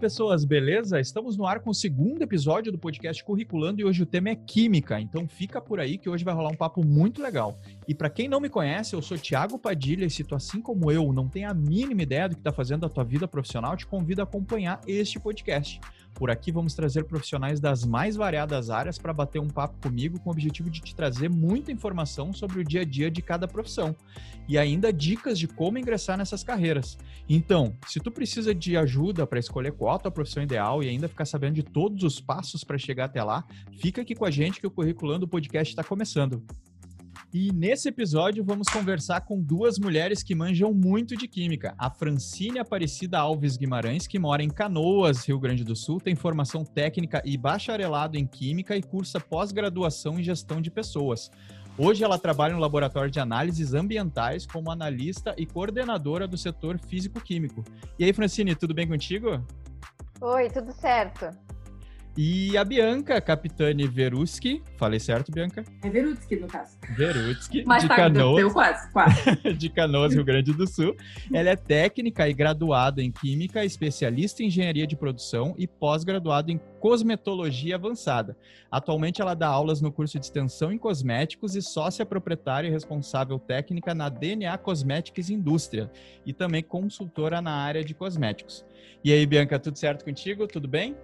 [0.00, 0.98] pessoas, beleza?
[0.98, 4.34] Estamos no ar com o segundo episódio do podcast Curriculando e hoje o tema é
[4.34, 7.60] Química, então fica por aí que hoje vai rolar um papo muito legal.
[7.86, 10.90] E para quem não me conhece, eu sou Thiago Padilha e se tu, assim como
[10.90, 13.86] eu, não tem a mínima ideia do que está fazendo a tua vida profissional, te
[13.86, 15.78] convido a acompanhar este podcast.
[16.20, 20.28] Por aqui vamos trazer profissionais das mais variadas áreas para bater um papo comigo com
[20.28, 23.96] o objetivo de te trazer muita informação sobre o dia a dia de cada profissão
[24.46, 26.98] e ainda dicas de como ingressar nessas carreiras.
[27.26, 31.08] Então, se tu precisa de ajuda para escolher qual a tua profissão ideal e ainda
[31.08, 33.42] ficar sabendo de todos os passos para chegar até lá,
[33.80, 36.44] fica aqui com a gente que o Curriculando Podcast está começando.
[37.32, 41.72] E nesse episódio vamos conversar com duas mulheres que manjam muito de química.
[41.78, 46.64] A Francine Aparecida Alves Guimarães, que mora em Canoas, Rio Grande do Sul, tem formação
[46.64, 51.30] técnica e bacharelado em química e cursa pós-graduação em gestão de pessoas.
[51.78, 57.62] Hoje ela trabalha no laboratório de análises ambientais como analista e coordenadora do setor físico-químico.
[57.96, 59.40] E aí, Francine, tudo bem contigo?
[60.20, 61.30] Oi, tudo certo.
[62.16, 65.64] E a Bianca Capitani Veruski, falei certo, Bianca?
[65.82, 66.76] É Verutsky, no caso.
[66.96, 68.36] Verutsky, Mas de tá, Canoas.
[68.36, 69.36] deu quase, quase.
[69.56, 70.96] de Canoas, Rio Grande do Sul.
[71.32, 76.60] Ela é técnica e graduada em Química, especialista em Engenharia de Produção e pós-graduada em
[76.80, 78.36] Cosmetologia Avançada.
[78.70, 83.38] Atualmente ela dá aulas no curso de Extensão em Cosméticos e sócia proprietária e responsável
[83.38, 85.90] técnica na DNA Cosméticos Indústria
[86.26, 88.64] e também consultora na área de cosméticos.
[89.04, 90.46] E aí, Bianca, tudo certo contigo?
[90.46, 90.96] Tudo bem?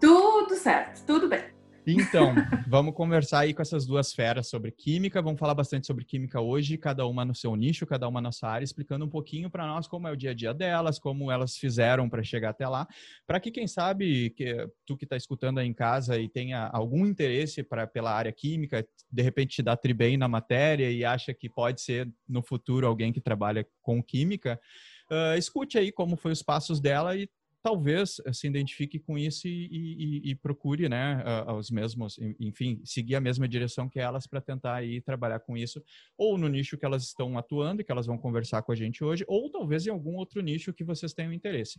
[0.00, 1.56] Tudo certo, tudo bem.
[1.88, 2.34] Então,
[2.66, 5.22] vamos conversar aí com essas duas feras sobre química.
[5.22, 8.50] Vamos falar bastante sobre química hoje, cada uma no seu nicho, cada uma na sua
[8.50, 11.56] área, explicando um pouquinho para nós como é o dia a dia delas, como elas
[11.56, 12.88] fizeram para chegar até lá.
[13.24, 17.06] Para que, quem sabe, que, tu que está escutando aí em casa e tenha algum
[17.06, 21.48] interesse pra, pela área química, de repente te dá tribem na matéria e acha que
[21.48, 24.60] pode ser no futuro alguém que trabalha com química,
[25.08, 27.28] uh, escute aí como foi os passos dela e
[27.62, 31.22] talvez se identifique com isso e, e, e procure, né,
[31.58, 35.82] os mesmos, enfim, seguir a mesma direção que elas para tentar aí trabalhar com isso,
[36.16, 39.02] ou no nicho que elas estão atuando e que elas vão conversar com a gente
[39.02, 41.78] hoje, ou talvez em algum outro nicho que vocês tenham interesse.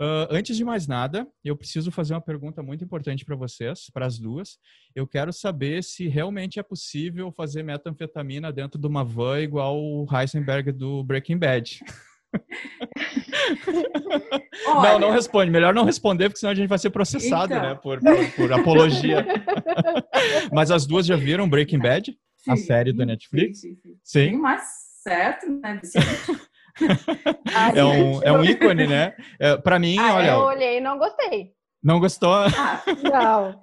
[0.00, 4.06] Uh, antes de mais nada, eu preciso fazer uma pergunta muito importante para vocês, para
[4.06, 4.58] as duas.
[4.94, 10.06] Eu quero saber se realmente é possível fazer metanfetamina dentro de uma van igual o
[10.10, 11.80] Heisenberg do Breaking Bad.
[14.66, 15.50] Olha, não, não responde.
[15.50, 17.68] Melhor não responder, porque senão a gente vai ser processado, então.
[17.68, 17.74] né?
[17.74, 19.26] Por, por, por apologia.
[20.52, 22.16] Mas as duas já viram Breaking Bad?
[22.36, 23.60] Sim, a série da Netflix?
[23.60, 24.30] Sim, sim, sim.
[24.30, 24.36] sim.
[24.36, 24.62] mas
[25.02, 25.80] certo, né?
[27.74, 29.14] é, um, é um ícone, né?
[29.38, 30.30] É, para mim, ah, olha.
[30.30, 31.52] Eu olhei e não gostei.
[31.82, 32.32] Não gostou?
[32.32, 33.60] Ah, não.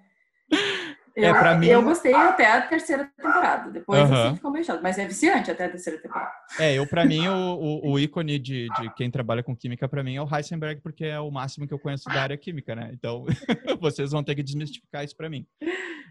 [1.18, 1.66] É, eu, pra mim...
[1.66, 3.72] eu gostei até a terceira temporada.
[3.72, 4.82] Depois assim ficou meio chato.
[4.84, 6.32] Mas é viciante até a terceira temporada.
[6.60, 10.04] É, eu, pra mim, o, o, o ícone de, de, quem trabalha com química, pra
[10.04, 12.92] mim, é o Heisenberg, porque é o máximo que eu conheço da área química, né?
[12.94, 13.26] Então,
[13.82, 15.44] vocês vão ter que desmistificar isso pra mim.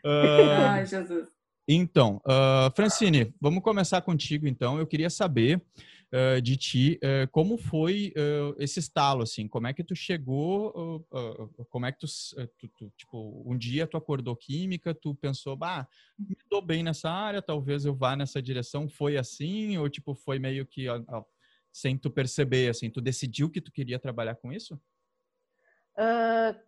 [0.05, 1.29] Uh, Ai, Jesus.
[1.69, 4.77] Então, uh, Francine, vamos começar contigo, então.
[4.77, 5.63] Eu queria saber
[6.13, 8.13] uh, de ti uh, como foi
[8.59, 11.07] esse estalo, assim, como é que tu chegou,
[11.71, 12.07] como é que tu,
[12.59, 15.87] tu, tu, tipo, um dia tu acordou química, tu pensou, bah,
[16.19, 20.39] me dou bem nessa área, talvez eu vá nessa direção, foi assim, ou tipo, foi
[20.39, 20.87] meio que
[21.73, 24.81] sem tu perceber, assim, tu decidiu que tu queria trabalhar com isso?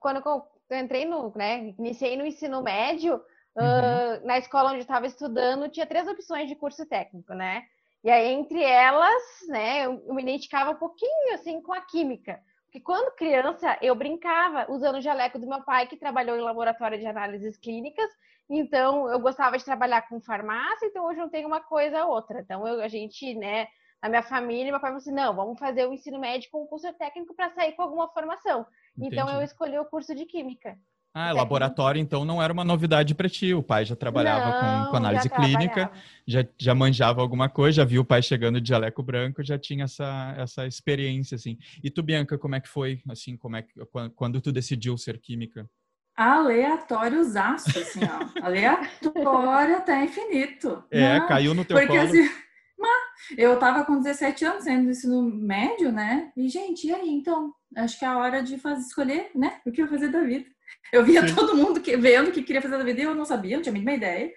[0.00, 3.20] quando eu entrei no, né, iniciei no ensino médio,
[3.58, 4.24] Uhum.
[4.24, 7.64] na escola onde eu estava estudando, tinha três opções de curso técnico, né?
[8.08, 12.42] E aí, entre elas, né, eu me identificava um pouquinho assim com a química.
[12.64, 16.98] Porque quando criança, eu brincava usando o jaleco do meu pai, que trabalhou em laboratório
[16.98, 18.08] de análises clínicas.
[18.48, 22.40] Então, eu gostava de trabalhar com farmácia, então hoje não tenho uma coisa ou outra.
[22.40, 23.68] Então, eu, a gente, né,
[24.02, 26.66] na minha família, meu pai falou assim: não, vamos fazer o ensino médio com um
[26.66, 28.66] curso técnico para sair com alguma formação.
[28.96, 29.16] Entendi.
[29.16, 30.78] Então, eu escolhi o curso de química.
[31.20, 33.52] Ah, laboratório, então, não era uma novidade para ti.
[33.52, 35.90] O pai já trabalhava não, com, com, análise já clínica,
[36.24, 39.82] já, já manjava alguma coisa, já viu o pai chegando de jaleco branco, já tinha
[39.82, 41.58] essa, essa experiência, assim.
[41.82, 43.72] E tu, Bianca, como é que foi, assim, como é que,
[44.14, 45.68] quando tu decidiu ser química?
[46.16, 48.28] Aleatórios aço, assim, ó.
[48.46, 50.84] Aleatório até infinito.
[50.88, 52.08] É, não, caiu no teu porque, colo.
[52.08, 52.30] Assim,
[53.36, 56.30] eu tava com 17 anos, saindo do ensino médio, né?
[56.36, 57.52] E, gente, e aí, então?
[57.74, 59.60] Acho que é a hora de fazer, escolher, né?
[59.66, 60.46] O que eu vou fazer da vida.
[60.92, 61.34] Eu via Sim.
[61.34, 63.72] todo mundo que, vendo que queria fazer da vida e eu não sabia, não tinha
[63.72, 64.32] a mínima ideia.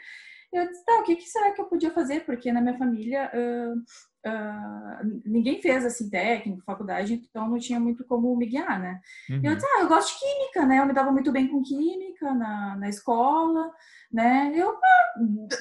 [0.51, 2.25] Eu disse, tá, o que, que, será que eu podia fazer?
[2.25, 8.03] Porque na minha família uh, uh, ninguém fez assim técnico, faculdade, então não tinha muito
[8.03, 8.99] como me guiar, né?
[9.29, 9.39] Uhum.
[9.41, 10.79] Eu disse, ah, eu gosto de química, né?
[10.79, 13.71] Eu me dava muito bem com química na, na escola,
[14.11, 14.51] né?
[14.53, 15.13] Eu, ah,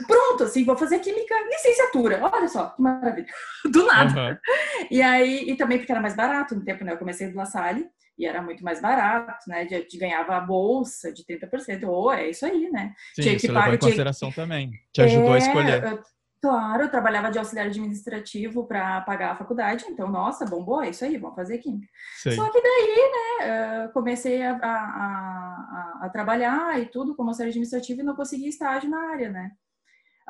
[0.08, 2.20] pronto, assim, vou fazer química licenciatura.
[2.20, 3.28] Olha só, que maravilha.
[3.70, 4.30] Do nada.
[4.30, 4.86] Uhum.
[4.90, 6.94] E aí, e também porque era mais barato no tempo, né?
[6.94, 7.88] Eu comecei do La Salle
[8.20, 9.64] e era muito mais barato, né?
[9.64, 11.84] De, de ganhava a bolsa de 30%.
[11.88, 12.92] Ou oh, é isso aí, né?
[13.14, 14.44] Sim, tinha que isso pagar, em consideração tinha...
[14.44, 14.72] também.
[14.92, 15.84] Te ajudou é, a escolher.
[15.84, 16.02] Eu,
[16.42, 21.02] claro, eu trabalhava de auxiliar administrativo para pagar a faculdade, então, nossa, bombou, é isso
[21.02, 21.88] aí, vamos fazer química.
[22.18, 22.32] Sei.
[22.32, 28.00] Só que daí, né, comecei a, a, a, a trabalhar e tudo como auxiliar administrativo
[28.00, 29.52] e não consegui estágio na área, né?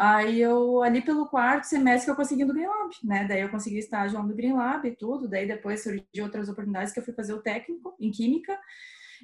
[0.02, 3.26] Aí eu, ali pelo quarto semestre eu consegui no Green Lab, né?
[3.28, 5.28] Daí eu consegui estágio no Green Lab e tudo.
[5.28, 8.58] Daí depois surgiu outras oportunidades que eu fui fazer o técnico em Química.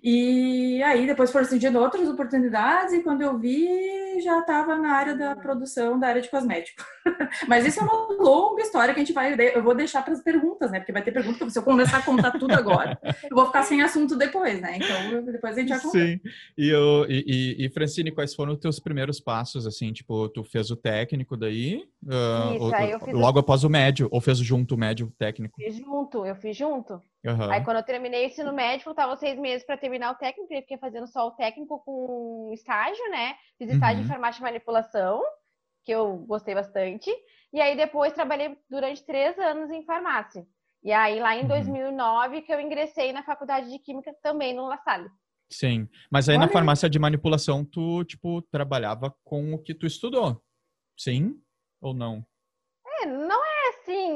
[0.03, 3.67] E aí depois foram surgindo outras oportunidades e quando eu vi
[4.21, 6.85] já estava na área da produção da área de cosmético.
[7.47, 10.23] Mas isso é uma longa história que a gente vai eu vou deixar para as
[10.23, 10.79] perguntas, né?
[10.79, 13.83] Porque vai ter pergunta se eu começar a contar tudo agora, eu vou ficar sem
[13.83, 14.77] assunto depois, né?
[14.77, 15.99] Então depois a gente vai contar.
[15.99, 16.21] Sim.
[16.57, 20.71] E, eu, e, e, Francine, quais foram os teus primeiros passos assim, tipo, tu fez
[20.71, 23.41] o técnico daí, uh, isso, ou, aí eu fiz logo o...
[23.41, 25.57] após o médio ou fez junto o médio técnico?
[25.57, 27.01] Fiz junto, eu fiz junto.
[27.27, 27.51] Uhum.
[27.51, 30.61] Aí quando eu terminei o ensino médio, faltava seis meses para terminar o técnico, eu
[30.61, 33.35] fiquei fazendo só o técnico com estágio, né?
[33.59, 34.05] Fiz estágio uhum.
[34.05, 35.23] em farmácia e manipulação,
[35.85, 37.11] que eu gostei bastante.
[37.53, 40.47] E aí depois trabalhei durante três anos em farmácia.
[40.85, 41.49] E aí lá em uhum.
[41.49, 45.11] 2009 que eu ingressei na faculdade de química também no La Salle.
[45.51, 46.47] Sim, mas aí Olha.
[46.47, 50.41] na farmácia de manipulação tu tipo trabalhava com o que tu estudou,
[50.97, 51.41] sim
[51.81, 52.25] ou não?
[53.01, 53.46] É, não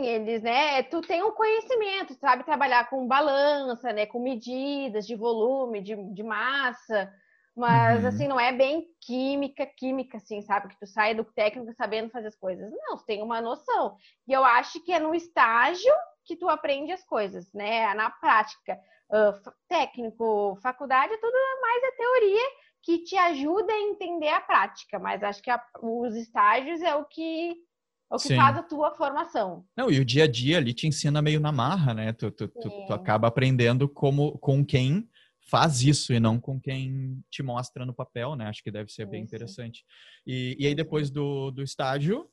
[0.00, 0.82] assim, eles, né?
[0.85, 4.06] Tu tem um conhecimento, sabe trabalhar com balança, né?
[4.06, 7.12] Com medidas de volume, de, de massa.
[7.56, 8.08] Mas, uhum.
[8.08, 10.69] assim, não é bem química, química, assim, sabe?
[10.69, 12.70] Que tu sai do técnico sabendo fazer as coisas.
[12.70, 13.97] Não, tu tem uma noção.
[14.26, 15.93] E eu acho que é no estágio
[16.25, 17.93] que tu aprende as coisas, né?
[17.94, 18.79] Na prática.
[19.12, 22.49] Uh, técnico, faculdade, tudo mais é teoria
[22.81, 24.99] que te ajuda a entender a prática.
[24.99, 27.69] Mas acho que a, os estágios é o que é
[28.11, 28.37] o que Sim.
[28.37, 29.65] faz a tua formação.
[29.77, 32.12] Não, e o dia a dia ali te ensina meio na marra, né?
[32.12, 35.09] Tu, tu, tu, tu, acaba aprendendo como, com quem
[35.49, 38.47] faz isso e não com quem te mostra no papel, né?
[38.49, 39.85] Acho que deve ser bem interessante.
[40.27, 42.29] E, e aí, depois do, do estágio.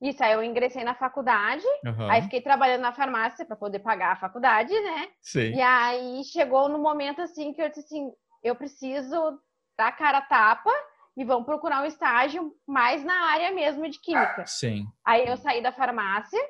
[0.00, 2.10] Isso, aí eu ingressei na faculdade, uhum.
[2.10, 5.08] aí fiquei trabalhando na farmácia para poder pagar a faculdade, né?
[5.20, 5.54] Sim.
[5.54, 8.12] E aí chegou no momento assim que eu disse assim:
[8.42, 9.40] eu preciso
[9.78, 10.70] dar cara a tapa
[11.16, 14.44] e vão procurar um estágio mais na área mesmo de química.
[14.46, 14.86] Sim.
[15.04, 16.40] Aí eu saí da farmácia,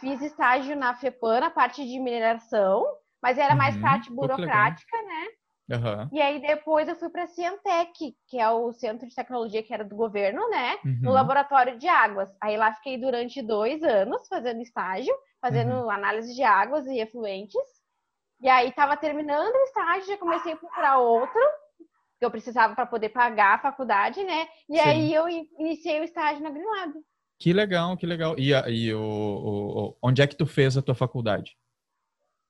[0.00, 2.84] fiz estágio na FEPAN, na parte de mineração,
[3.22, 5.26] mas era mais uhum, parte burocrática, né?
[5.68, 6.08] Uhum.
[6.12, 9.74] E aí depois eu fui para a Cientec, que é o centro de tecnologia que
[9.74, 10.78] era do governo, né?
[10.84, 11.00] Uhum.
[11.02, 12.30] No laboratório de águas.
[12.40, 15.90] Aí lá fiquei durante dois anos fazendo estágio, fazendo uhum.
[15.90, 17.60] análise de águas e efluentes.
[18.40, 21.40] E aí estava terminando o estágio, já comecei a procurar outro
[22.26, 24.46] eu precisava para poder pagar a faculdade, né?
[24.68, 24.80] E Sim.
[24.80, 26.94] aí eu iniciei o estágio na Greenlab.
[27.38, 28.34] Que legal, que legal.
[28.38, 31.56] E, e o, o, onde é que tu fez a tua faculdade?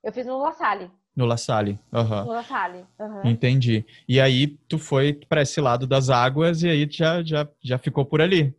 [0.03, 0.89] Eu fiz no La Salle.
[1.15, 2.25] No La Salle, uhum.
[2.25, 3.25] No La Salle, uhum.
[3.25, 3.85] Entendi.
[4.07, 8.05] E aí tu foi para esse lado das águas e aí já, já, já ficou
[8.05, 8.55] por ali.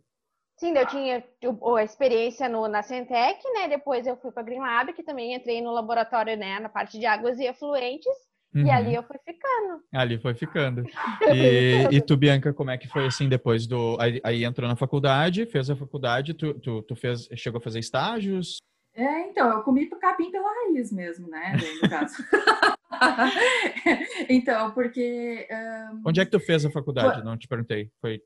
[0.57, 1.23] Sim, eu tinha
[1.77, 3.69] a experiência no, na Centec, né?
[3.69, 6.59] Depois eu fui para a Green Lab, que também entrei no laboratório, né?
[6.59, 8.13] Na parte de águas e efluentes.
[8.53, 8.65] Uhum.
[8.65, 9.83] E ali eu fui ficando.
[9.93, 10.83] Ali foi ficando.
[11.31, 13.97] E, e, tu, Bianca, como é que foi assim depois do.
[13.99, 17.79] Aí, aí entrou na faculdade, fez a faculdade, tu, tu, tu, fez, chegou a fazer
[17.79, 18.57] estágios?
[18.95, 21.53] É, então, eu comi capim pela raiz mesmo, né?
[21.81, 22.15] no caso.
[24.27, 25.47] então, porque.
[25.51, 26.01] Um...
[26.07, 27.23] Onde é que tu fez a faculdade?
[27.23, 27.91] Não te perguntei.
[28.01, 28.21] Foi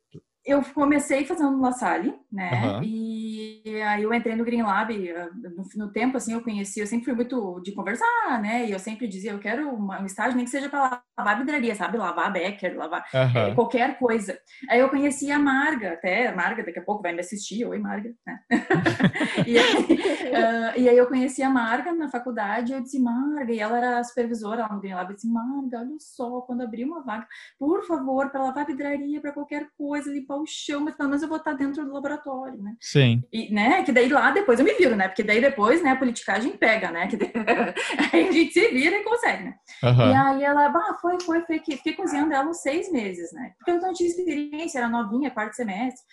[0.46, 2.52] eu comecei fazendo La Salle, né?
[2.66, 2.82] Uhum.
[2.84, 4.92] E aí eu entrei no Green Lab.
[4.92, 8.66] Eh, no, no, tempo, assim, eu conheci, eu sempre fui muito de conversar, né?
[8.66, 11.74] E eu sempre dizia, eu quero uma, um estágio, nem que seja para lavar vidraria,
[11.76, 11.98] sabe?
[11.98, 13.38] Lavar Becker, lavar uhum.
[13.38, 14.38] é, qualquer coisa.
[14.70, 17.66] Aí eu conheci a Marga, até a Marga daqui a pouco vai me assistir.
[17.66, 18.14] Oi, Marga.
[18.28, 18.40] Né?
[19.48, 23.60] e, aí, uh, e aí eu conheci a Marga na faculdade, eu disse, Marga, e
[23.60, 25.10] ela era supervisora lá no Green Lab.
[25.10, 27.26] Eu disse, Marga, olha só, quando abrir uma vaga,
[27.58, 31.22] por favor, para lavar vidraria, para qualquer coisa, limpar limpar o chão, mas pelo menos
[31.22, 32.76] eu vou estar dentro do laboratório, né?
[32.80, 33.24] Sim.
[33.32, 35.08] E, né, que daí lá depois eu me viro, né?
[35.08, 37.08] Porque daí depois, né, a politicagem pega, né?
[37.08, 37.18] Que
[38.14, 39.56] aí a gente se vira e consegue, né?
[39.84, 40.12] Uhum.
[40.12, 43.54] E aí ela, bah, foi, foi, foi, fiquei cozinhando ela uns seis meses, né?
[43.58, 46.04] Porque eu não tinha experiência, era novinha, quarto semestre.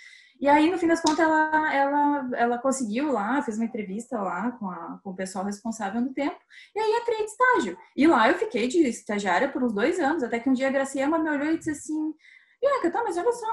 [0.40, 4.50] E aí, no fim das contas, ela, ela, ela conseguiu lá, fez uma entrevista lá
[4.52, 6.38] com, a, com o pessoal responsável no tempo,
[6.74, 7.78] e aí entrei de estágio.
[7.94, 10.70] E lá eu fiquei de estagiária por uns dois anos, até que um dia a
[10.70, 12.14] Graciela me olhou e disse assim,
[12.60, 13.46] Bianca, tá, mas olha só,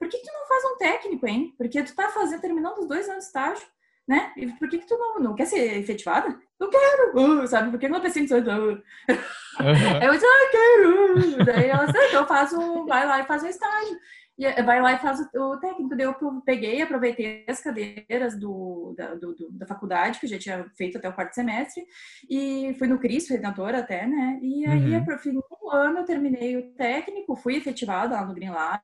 [0.00, 1.54] por que, que tu não faz um técnico, hein?
[1.58, 3.66] Porque tu tá fazendo, terminando os dois anos de estágio,
[4.08, 4.32] né?
[4.34, 6.40] E por que, que tu não, não quer ser efetivada?
[6.58, 7.70] Eu quero, uh, sabe?
[7.70, 8.24] Por que não pensei?
[8.24, 8.82] Uh.
[9.60, 10.02] Uhum.
[10.02, 11.44] Eu disse, ah, quero.
[11.44, 13.98] Daí ela disse, então faz um, vai lá e faz um estágio.
[14.38, 15.96] E eh, vai lá e faz o, técnico.
[15.96, 20.66] Daí eu peguei, aproveitei as cadeiras do, da, do, da faculdade, que eu já tinha
[20.76, 21.84] feito até o quarto semestre,
[22.28, 24.38] e fui no Cristo Redentor até, né?
[24.42, 25.18] E aí, uhum.
[25.18, 28.82] fim um ano, eu terminei o técnico, fui efetivada lá no Green Lab,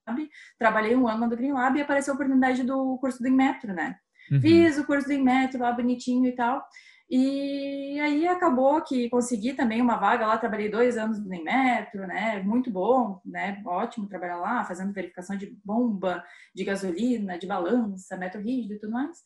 [0.58, 3.96] trabalhei um ano no Green Lab e apareceu a oportunidade do curso do Inmetro, né?
[4.30, 4.40] Uhum.
[4.40, 6.62] Fiz o curso do Inmetro lá bonitinho e tal.
[7.08, 12.42] E aí acabou que consegui também uma vaga lá, trabalhei dois anos no Metro, né?
[12.42, 13.62] Muito bom, né?
[13.64, 18.92] Ótimo trabalhar lá, fazendo verificação de bomba, de gasolina, de balança, metro rígido e tudo
[18.92, 19.22] mais.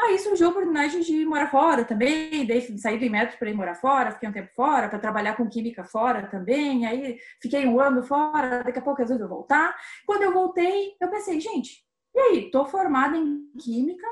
[0.00, 2.46] Aí surgiu a oportunidade de morar fora também,
[2.78, 5.82] saí do Metro para ir morar fora, fiquei um tempo fora, para trabalhar com química
[5.82, 9.74] fora também, aí fiquei um ano fora, daqui a pouco resolvi voltar.
[10.06, 11.84] Quando eu voltei, eu pensei, gente,
[12.14, 14.06] e aí, tô formada em química,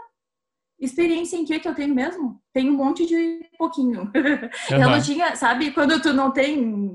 [0.78, 2.40] experiência em que que eu tenho mesmo?
[2.52, 4.02] Tem um monte de pouquinho.
[4.02, 4.10] Uhum.
[4.70, 6.90] Eu não tinha, sabe, quando tu não tem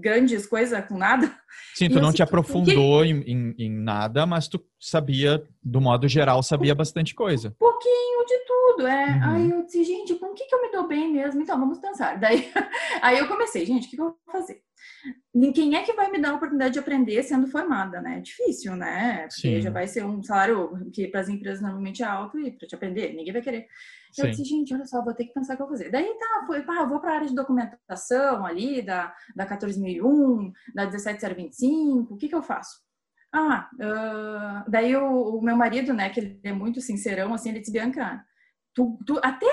[0.00, 1.34] grandes coisas com nada.
[1.74, 3.10] Sim, tu não te aprofundou que...
[3.10, 7.48] em, em, nada, mas tu sabia, do modo geral, sabia bastante coisa.
[7.48, 9.06] Um pouquinho de tudo, é.
[9.06, 9.30] Uhum.
[9.30, 11.42] Aí eu disse, gente, com o que, que eu me dou bem mesmo?
[11.42, 12.18] Então, vamos pensar.
[12.18, 12.50] Daí,
[13.02, 14.62] aí eu comecei, gente, o que, que eu vou fazer?
[15.54, 18.18] Quem é que vai me dar a oportunidade de aprender sendo formada, né?
[18.18, 19.26] É difícil, né?
[19.28, 19.60] Porque Sim.
[19.60, 22.74] já vai ser um salário que para as empresas normalmente é alto e para te
[22.74, 23.66] aprender, ninguém vai querer.
[24.16, 24.30] Eu Sim.
[24.30, 25.90] disse, gente, olha só, vou ter que pensar o que eu vou fazer.
[25.90, 30.86] Daí tá, foi, pá, vou para a área de documentação ali, da, da 14001, da
[30.86, 32.80] 17025, o que que eu faço?
[33.32, 37.58] Ah, uh, daí o, o, meu marido, né, que ele é muito sincerão, assim, ele
[37.58, 38.24] disse, Bianca,
[38.74, 39.46] tu, tu até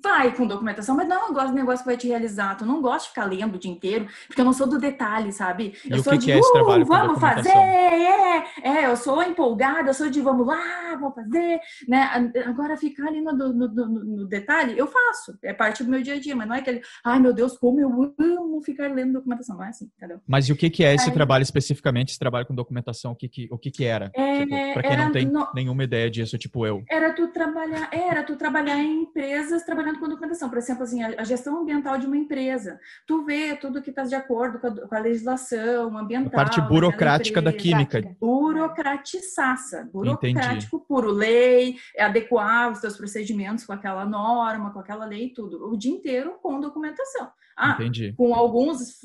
[0.00, 2.56] Vai com documentação, mas não, eu gosto de negócio que vai te realizar.
[2.56, 5.32] Tu não gosta de ficar lendo o dia inteiro, porque eu não sou do detalhe,
[5.32, 5.74] sabe?
[5.88, 8.96] Eu e sou que de, que é esse trabalho uh, vamos fazer, é, é, eu
[8.96, 12.30] sou empolgada, eu sou de vamos lá, vamos fazer, né?
[12.46, 16.14] Agora ficar ali no, no, no, no, detalhe, eu faço, é parte do meu dia
[16.14, 19.56] a dia, mas não é aquele, ai meu Deus, como eu amo ficar lendo documentação,
[19.56, 20.20] não é assim, entendeu?
[20.26, 23.16] Mas e o que, que é esse é, trabalho especificamente, esse trabalho com documentação, o
[23.16, 24.12] que, que, o que, que era?
[24.14, 26.84] É, tipo, para quem não tem nenhuma ideia disso, tipo eu.
[26.88, 31.24] Era tu trabalhar, era tu trabalhar em empresas trabalhando com documentação por exemplo, assim, a,
[31.24, 32.78] gestão ambiental de uma empresa.
[33.06, 36.40] Tu vê tudo que está de acordo com a, com a, legislação ambiental.
[36.40, 38.02] A parte burocrática da química.
[38.20, 39.88] Burocratiçaça.
[39.92, 40.86] Burocrático Entendi.
[40.86, 41.10] puro.
[41.10, 45.70] Lei, é adequar os teus procedimentos com aquela norma, com aquela lei e tudo.
[45.70, 47.30] O dia inteiro com documentação.
[47.56, 48.12] Ah, Entendi.
[48.16, 49.00] com alguns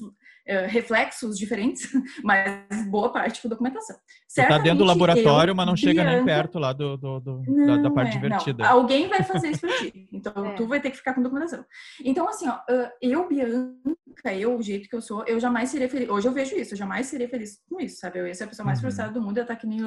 [0.67, 1.89] reflexos diferentes,
[2.23, 3.95] mas boa parte com documentação.
[4.27, 7.19] Você tá dentro do laboratório, eu, mas não chega Bianca, nem perto lá do, do,
[7.19, 8.63] do não, da, da, parte é, divertida.
[8.63, 8.71] Não.
[8.71, 10.07] Alguém vai fazer isso para ti.
[10.17, 10.53] Então, é.
[10.53, 11.63] tu vai ter que ficar com documentação.
[12.03, 12.59] Então, assim, ó,
[13.01, 16.09] eu, Bianca, eu, o jeito que eu sou, eu jamais seria feliz.
[16.09, 18.19] Hoje eu vejo isso, eu jamais seria feliz com isso, sabe?
[18.19, 18.83] Eu ia ser a pessoa mais uhum.
[18.83, 19.79] frustrada do mundo, eu tá que nem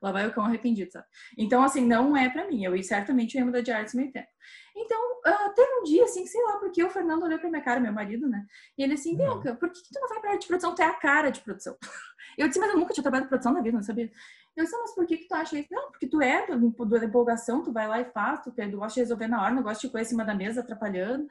[0.00, 1.06] lá vai o cão arrependido, sabe?
[1.38, 2.64] Então, assim, não é para mim.
[2.64, 4.28] Eu certamente ia mudar de artes meio tempo.
[4.74, 7.80] Então, uh, teve um dia, assim, sei lá, porque o Fernando olhou pra minha cara,
[7.80, 8.46] meu marido, né?
[8.76, 10.74] E ele assim, Bianca, por que, que tu não vai pra área de produção?
[10.74, 11.76] Tu é a cara de produção.
[12.38, 14.10] Eu disse, mas eu nunca tinha trabalhado em produção na vida, não sabia.
[14.56, 15.68] Eu disse, mas por que, que tu acha isso?
[15.70, 19.00] Não, porque tu é da empolgação, tu vai lá e faz, tu, tu gosta de
[19.00, 21.26] resolver na hora, não gosta de coisa em cima da mesa, atrapalhando.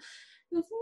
[0.51, 0.74] Eu disse,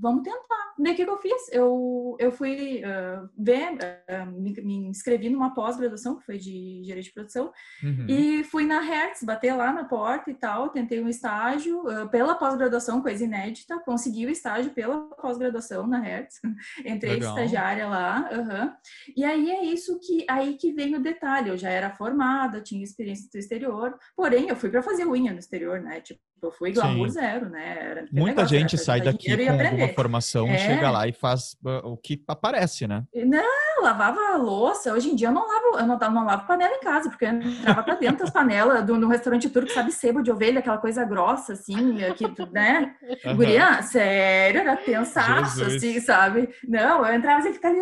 [0.00, 0.74] vamos tentar.
[0.78, 1.48] Daí o que, que eu fiz?
[1.50, 7.02] Eu, eu fui uh, ver, uh, me, me, inscrevi numa pós-graduação, que foi de engenharia
[7.02, 8.06] de produção, uhum.
[8.08, 12.34] e fui na Hertz, bater lá na porta e tal, tentei um estágio uh, pela
[12.34, 16.40] pós-graduação, coisa inédita, consegui o estágio pela pós-graduação na Hertz,
[16.84, 17.34] entrei Legal.
[17.34, 18.72] estagiária lá, uhum.
[19.16, 22.84] e aí é isso que, aí que vem o detalhe, eu já era formada, tinha
[22.84, 26.72] experiência no exterior, porém eu fui para fazer unha no exterior, né, tipo, eu fui
[26.72, 27.14] glamour Sim.
[27.14, 27.78] zero, né?
[27.78, 30.58] Era Muita negócio, gente sai daqui com alguma formação, é.
[30.58, 33.04] chega lá e faz uh, o que aparece, né?
[33.14, 33.42] Não,
[33.82, 34.92] lavava louça.
[34.92, 37.30] Hoje em dia eu não lavo, eu não, não lavo panela em casa, porque eu
[37.30, 41.04] entrava pra dentro das panelas do, no restaurante turco, sabe, sebo de ovelha, aquela coisa
[41.04, 42.94] grossa, assim, aqui, né?
[43.24, 43.36] Uhum.
[43.36, 46.48] Guria, sério, era tensaço, assim, sabe?
[46.66, 47.74] Não, eu entrava assim, ficava,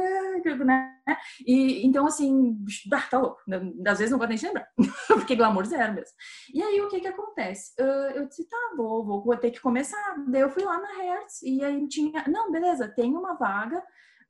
[0.64, 0.94] né?
[1.46, 2.56] E então, assim,
[2.92, 3.40] ah, tá louco.
[3.86, 4.68] Às vezes não gosto nem lembrar,
[5.08, 6.16] porque glamour zero mesmo.
[6.52, 7.72] E aí, o que que acontece?
[7.78, 10.16] Eu disse, tá, vou, vou, vou ter que começar.
[10.28, 13.82] Daí eu fui lá na Hertz e aí tinha, não, beleza, tem uma vaga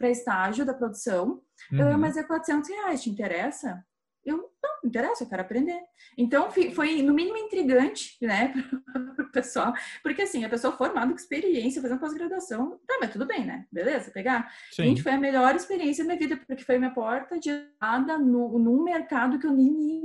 [0.04, 1.40] para estágio da produção,
[1.72, 1.94] uhum.
[1.94, 3.82] uh, mas é 400 reais, te interessa?
[4.22, 5.80] Eu, não, não interessa, eu quero aprender.
[6.16, 8.52] Então, foi no mínimo intrigante, né,
[9.16, 9.72] para o pessoal,
[10.02, 14.10] porque assim, a pessoa formada com experiência, fazendo pós-graduação, tá, mas tudo bem, né, beleza,
[14.10, 14.52] pegar.
[14.70, 14.84] Sim.
[14.84, 18.58] Gente, foi a melhor experiência da minha vida, porque foi minha porta de entrada no,
[18.58, 20.04] num mercado que eu nem ia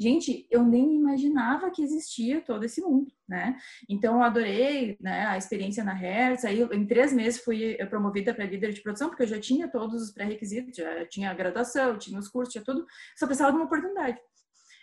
[0.00, 3.56] Gente, eu nem imaginava que existia todo esse mundo, né?
[3.88, 6.44] Então, eu adorei né, a experiência na Hertz.
[6.44, 10.02] Aí, em três meses, fui promovida para líder de produção, porque eu já tinha todos
[10.02, 12.86] os pré-requisitos, já tinha a graduação, tinha os cursos, tinha tudo,
[13.16, 13.97] só precisava de uma oportunidade.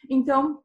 [0.10, 0.64] Então,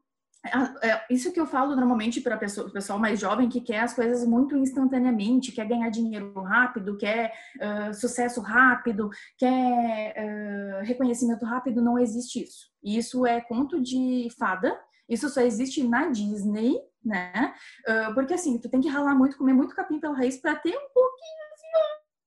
[0.83, 4.27] é, isso que eu falo normalmente para o pessoal mais jovem que quer as coisas
[4.27, 11.99] muito instantaneamente, quer ganhar dinheiro rápido, quer uh, sucesso rápido, quer uh, reconhecimento rápido, não
[11.99, 12.71] existe isso.
[12.83, 17.53] Isso é conto de fada, isso só existe na Disney, né?
[17.87, 20.71] Uh, porque assim, tu tem que ralar muito, comer muito capim pela raiz para ter
[20.75, 21.50] um pouquinho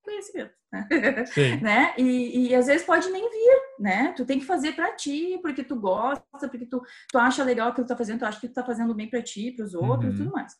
[0.04, 0.88] conhecimento, né?
[1.62, 1.94] né?
[1.98, 4.14] E, e, às vezes pode nem vir, né?
[4.16, 7.86] Tu tem que fazer para ti, porque tu gosta, porque tu, tu acha legal aquilo
[7.86, 9.74] que tu tá fazendo, tu acha que tu tá fazendo bem para ti, para os
[9.74, 10.26] outros uhum.
[10.26, 10.54] tudo mais.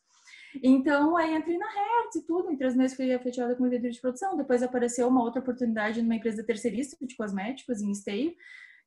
[0.62, 2.50] Então, aí entrei na Hertz e tudo.
[2.50, 4.36] Em três meses fui efetivada como líder de produção.
[4.36, 8.32] Depois apareceu uma outra oportunidade numa empresa terceirista de cosméticos, em Esteio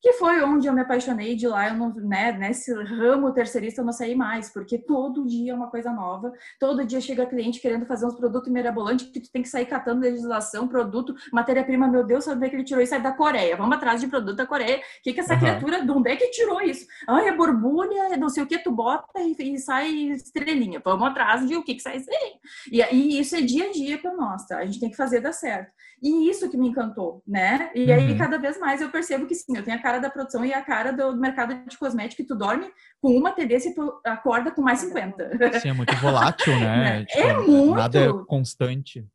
[0.01, 3.85] que foi onde eu me apaixonei de lá, eu não, né, nesse ramo terceirista eu
[3.85, 7.85] não saí mais, porque todo dia é uma coisa nova, todo dia chega cliente querendo
[7.85, 12.25] fazer uns produtos mirabolantes que tu tem que sair catando legislação, produto, matéria-prima, meu Deus,
[12.25, 12.95] sabe onde é que ele tirou isso?
[12.95, 15.39] É da Coreia, vamos atrás de produto da Coreia, o que que essa uhum.
[15.39, 16.85] criatura, de onde é que tirou isso?
[17.07, 21.47] Ai, é borbulha, não sei o que, tu bota e, e sai estrelinha, vamos atrás
[21.47, 22.39] de o que que sai estrelinha.
[22.71, 24.59] E, e isso é dia a dia para nós, tá?
[24.59, 25.71] A gente tem que fazer dar certo.
[26.01, 27.71] E isso que me encantou, né?
[27.73, 28.17] E aí, uhum.
[28.17, 30.61] cada vez mais eu percebo que sim, eu tenho a cara da produção e a
[30.61, 34.61] cara do mercado de cosmético, que tu dorme com uma tendência e tu acorda com
[34.61, 35.59] mais 50.
[35.59, 37.01] Sim, é muito volátil, né?
[37.01, 37.75] É tipo, é muito.
[37.75, 39.07] Nada é constante.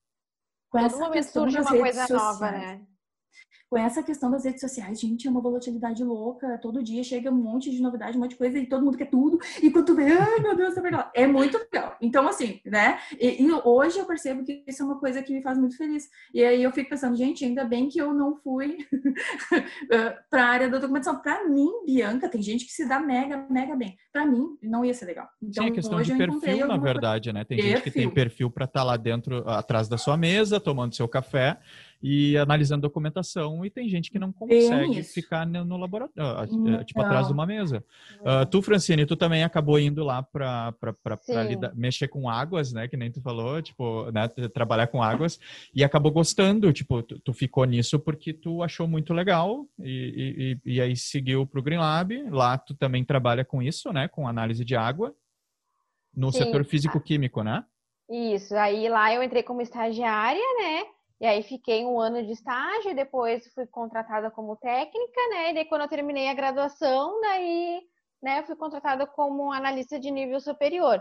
[0.70, 2.22] Com essa Todo momento surge uma coisa sociais.
[2.22, 2.80] nova, né?
[3.72, 6.58] Com essa questão das redes sociais, gente, é uma volatilidade louca.
[6.58, 9.06] Todo dia chega um monte de novidade, um monte de coisa, e todo mundo quer
[9.06, 9.38] tudo.
[9.62, 10.82] E quando tu vê, ai meu Deus, é
[11.14, 11.96] É muito legal.
[11.98, 12.98] Então, assim, né?
[13.18, 16.06] E, e, hoje eu percebo que isso é uma coisa que me faz muito feliz.
[16.34, 18.76] E aí eu fico pensando, gente, ainda bem que eu não fui
[20.28, 21.22] para a área da documentação.
[21.22, 23.96] Para mim, Bianca, tem gente que se dá mega, mega bem.
[24.12, 25.30] Para mim, não ia ser legal.
[25.42, 27.42] Então, Sim, é questão de perfil, na verdade, né?
[27.42, 27.76] Tem perfil.
[27.76, 31.08] gente que tem perfil para estar tá lá dentro, atrás da sua mesa, tomando seu
[31.08, 31.58] café
[32.02, 36.82] e analisando documentação, e tem gente que não consegue ficar no, no laboratório, ah, hum,
[36.84, 37.06] tipo, não.
[37.06, 37.84] atrás de uma mesa.
[38.20, 40.74] Uh, tu, Francine, tu também acabou indo lá para
[41.74, 42.88] mexer com águas, né?
[42.88, 44.26] Que nem tu falou, tipo, né?
[44.52, 45.38] Trabalhar com águas,
[45.72, 50.74] e acabou gostando, tipo, tu, tu ficou nisso porque tu achou muito legal, e, e,
[50.74, 54.08] e aí seguiu para o Green Lab, lá tu também trabalha com isso, né?
[54.08, 55.14] Com análise de água,
[56.14, 56.38] no Sim.
[56.38, 57.64] setor físico-químico, né?
[58.10, 60.84] Isso, aí lá eu entrei como estagiária, né?
[61.22, 65.50] E aí fiquei um ano de estágio, depois fui contratada como técnica, né?
[65.50, 67.80] E daí quando eu terminei a graduação, daí,
[68.20, 71.00] né, fui contratada como analista de nível superior,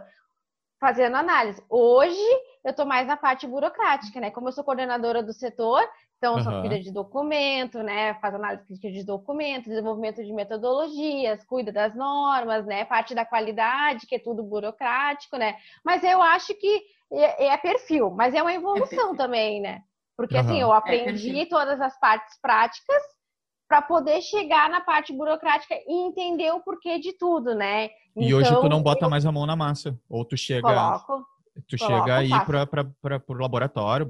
[0.80, 1.64] fazendo análise.
[1.68, 2.22] Hoje
[2.64, 4.30] eu estou mais na parte burocrática, né?
[4.30, 5.82] Como eu sou coordenadora do setor,
[6.20, 6.62] então eu sou uhum.
[6.62, 8.14] cuida de documento, né?
[8.22, 12.86] Faz análise crítica de documento, desenvolvimento de metodologias, cuida das normas, né?
[12.86, 15.56] Parte da qualidade, que é tudo burocrático, né?
[15.84, 19.82] Mas eu acho que é, é perfil, mas é uma evolução é também, né?
[20.22, 20.42] Porque uhum.
[20.42, 23.02] assim, eu é, aprendi é, todas as partes práticas
[23.68, 27.86] para poder chegar na parte burocrática e entender o porquê de tudo, né?
[28.16, 29.10] Então, e hoje tu então, não bota eu...
[29.10, 31.26] mais a mão na massa, ou tu chega coloco,
[31.68, 34.06] tu coloco, chega aí para o laboratório,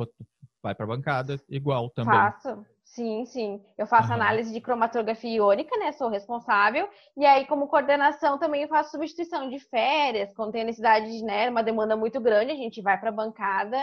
[0.61, 2.13] vai para a bancada, igual também.
[2.13, 2.65] Faço.
[2.83, 3.61] Sim, sim.
[3.77, 4.15] Eu faço uhum.
[4.15, 5.93] análise de cromatografia iônica, né?
[5.93, 6.89] Sou responsável.
[7.15, 11.63] E aí, como coordenação, também faço substituição de férias, quando tem necessidade de, né, uma
[11.63, 13.77] demanda muito grande, a gente vai para a bancada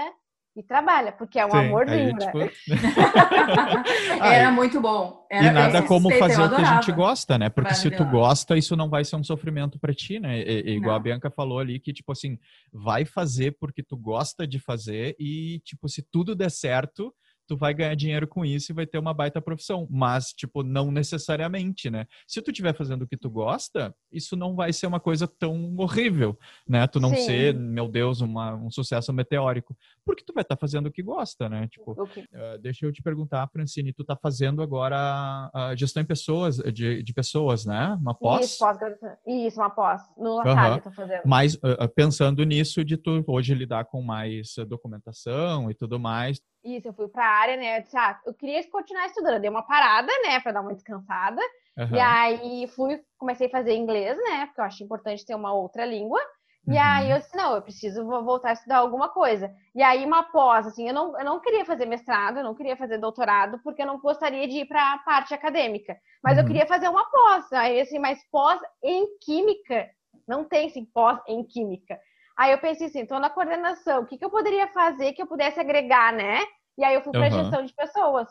[0.58, 2.38] e trabalha, porque é um Sim, amorzinho, aí, tipo...
[4.20, 5.24] Era muito bom.
[5.30, 7.48] Era e nada como fazer o que a gente gosta, né?
[7.48, 10.40] Porque se tu gosta, isso não vai ser um sofrimento para ti, né?
[10.40, 10.96] E, igual não.
[10.96, 12.36] a Bianca falou ali, que tipo assim,
[12.72, 17.14] vai fazer porque tu gosta de fazer e tipo, se tudo der certo,
[17.48, 19.88] tu vai ganhar dinheiro com isso e vai ter uma baita profissão.
[19.90, 22.06] Mas, tipo, não necessariamente, né?
[22.26, 25.74] Se tu estiver fazendo o que tu gosta, isso não vai ser uma coisa tão
[25.78, 26.86] horrível, né?
[26.86, 27.22] Tu não Sim.
[27.22, 29.74] ser, meu Deus, uma, um sucesso meteórico.
[30.08, 31.68] Porque tu vai estar tá fazendo o que gosta, né?
[31.68, 32.24] Tipo, okay.
[32.32, 37.02] uh, deixa eu te perguntar, Francine, tu tá fazendo agora a gestão em pessoas, de,
[37.02, 37.94] de pessoas, né?
[38.00, 38.46] Uma pós?
[38.46, 38.78] Isso, pós
[39.26, 40.00] Isso, uma pós.
[40.16, 40.80] No LATAG uhum.
[40.80, 41.20] tô fazendo.
[41.26, 46.88] Mas uh, pensando nisso de tu hoje lidar com mais documentação e tudo mais, isso,
[46.88, 47.78] eu fui para a área, né?
[47.78, 49.34] Eu disse, ah, eu queria continuar estudando.
[49.34, 51.40] Eu dei uma parada, né, para dar uma descansada.
[51.78, 51.94] Uhum.
[51.94, 54.46] E aí fui, comecei a fazer inglês, né?
[54.46, 56.20] Porque eu acho importante ter uma outra língua.
[56.68, 56.82] E uhum.
[56.82, 59.50] aí eu disse, não, eu preciso voltar a estudar alguma coisa.
[59.74, 62.76] E aí uma pós, assim, eu não, eu não queria fazer mestrado, eu não queria
[62.76, 65.96] fazer doutorado, porque eu não gostaria de ir para a parte acadêmica.
[66.22, 66.42] Mas uhum.
[66.42, 67.50] eu queria fazer uma pós.
[67.54, 69.88] Aí assim, mas pós em química.
[70.26, 71.98] Não tem assim, pós em química.
[72.36, 75.26] Aí eu pensei assim, estou na coordenação, o que, que eu poderia fazer que eu
[75.26, 76.44] pudesse agregar, né?
[76.76, 77.42] E aí eu fui para uhum.
[77.42, 78.28] gestão de pessoas.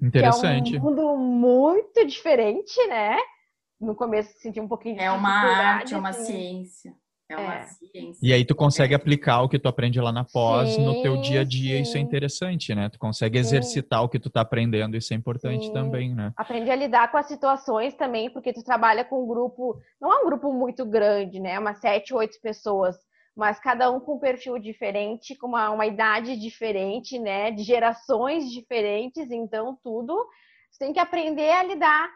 [0.00, 0.70] Interessante.
[0.70, 3.18] Que é um mundo muito diferente, né?
[3.80, 6.24] No começo senti um pouquinho de É uma arte, é uma assim.
[6.24, 6.94] ciência.
[7.30, 7.64] É uma é.
[7.64, 8.18] ciência.
[8.20, 11.16] E aí tu consegue aplicar o que tu aprende lá na pós sim, no teu
[11.20, 11.82] dia a dia, sim.
[11.82, 12.88] isso é interessante, né?
[12.88, 14.06] Tu consegue exercitar sim.
[14.06, 16.32] o que tu tá aprendendo, isso é importante também, né?
[16.36, 20.18] Aprende a lidar com as situações também, porque tu trabalha com um grupo, não é
[20.18, 21.58] um grupo muito grande, né?
[21.58, 22.96] Umas sete, oito pessoas,
[23.36, 27.52] mas cada um com um perfil diferente, com uma, uma idade diferente, né?
[27.52, 30.16] De gerações diferentes, então tudo
[30.70, 32.08] você tem que aprender a lidar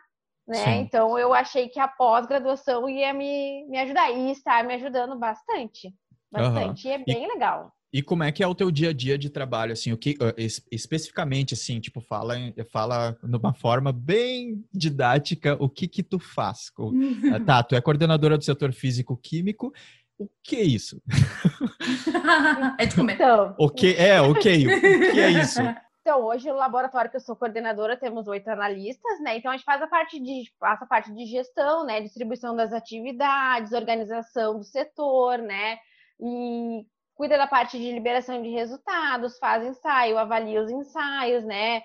[0.47, 0.77] né?
[0.79, 5.93] Então eu achei que a pós-graduação ia me, me ajudar e está me ajudando bastante.
[6.31, 6.87] Bastante.
[6.87, 6.93] Uhum.
[6.93, 7.73] E é bem e, legal.
[7.93, 10.17] E como é que é o teu dia a dia de trabalho, assim, o que
[10.71, 12.35] especificamente, assim, tipo, fala,
[12.73, 16.73] fala numa forma bem didática o que que tu faz.
[17.47, 19.73] tá, tu é coordenadora do setor físico-químico,
[20.19, 21.01] o que é isso?
[22.79, 23.15] é de comer.
[23.15, 23.55] Então...
[23.59, 24.81] O que é, ok, o
[25.13, 25.61] que é isso?
[26.07, 29.39] Então, hoje no laboratório que eu sou coordenadora, temos oito analistas, né?
[29.39, 32.03] Então a gente faz a parte de faz a parte de gestão, né?
[32.03, 35.79] Distribuição das atividades, organização do setor, né?
[36.21, 41.83] E cuida da parte de liberação de resultados, faz ensaio, avalia os ensaios, né?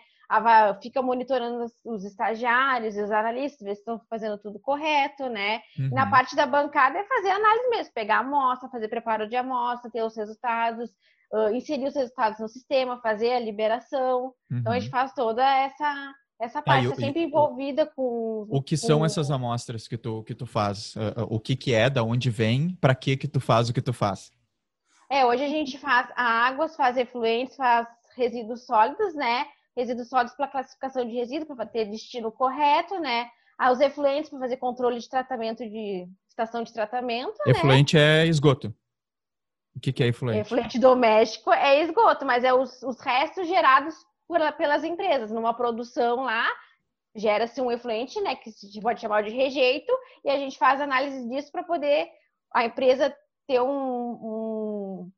[0.81, 5.61] Fica monitorando os estagiários e os analistas, ver se estão fazendo tudo correto, né?
[5.79, 5.91] Uhum.
[5.93, 10.03] Na parte da bancada é fazer análise mesmo, pegar amostra, fazer preparo de amostra, ter
[10.03, 10.91] os resultados,
[11.31, 14.33] uh, inserir os resultados no sistema, fazer a liberação.
[14.51, 14.57] Uhum.
[14.59, 14.91] Então a gente uhum.
[14.91, 18.87] faz toda essa essa parte ah, sempre envolvida com o que com...
[18.87, 22.29] são essas amostras que tu que tu faz uh, o que que é da onde
[22.29, 24.31] vem para que que tu faz o que tu faz
[25.11, 30.47] é hoje a gente faz águas faz efluentes faz resíduos sólidos né resíduos sólidos para
[30.47, 35.09] classificação de resíduos para ter destino correto né ah, os efluentes para fazer controle de
[35.09, 37.51] tratamento de estação de tratamento né?
[37.51, 38.23] efluente né?
[38.23, 38.73] é esgoto
[39.79, 40.41] o que, que é efluente?
[40.41, 43.95] Efluente doméstico é esgoto, mas é os, os restos gerados
[44.27, 45.31] por, pelas empresas.
[45.31, 46.45] Numa produção lá,
[47.15, 49.91] gera-se um efluente, né, que se pode chamar de rejeito,
[50.25, 52.09] e a gente faz análise disso para poder
[52.53, 53.15] a empresa
[53.47, 55.11] ter um, um,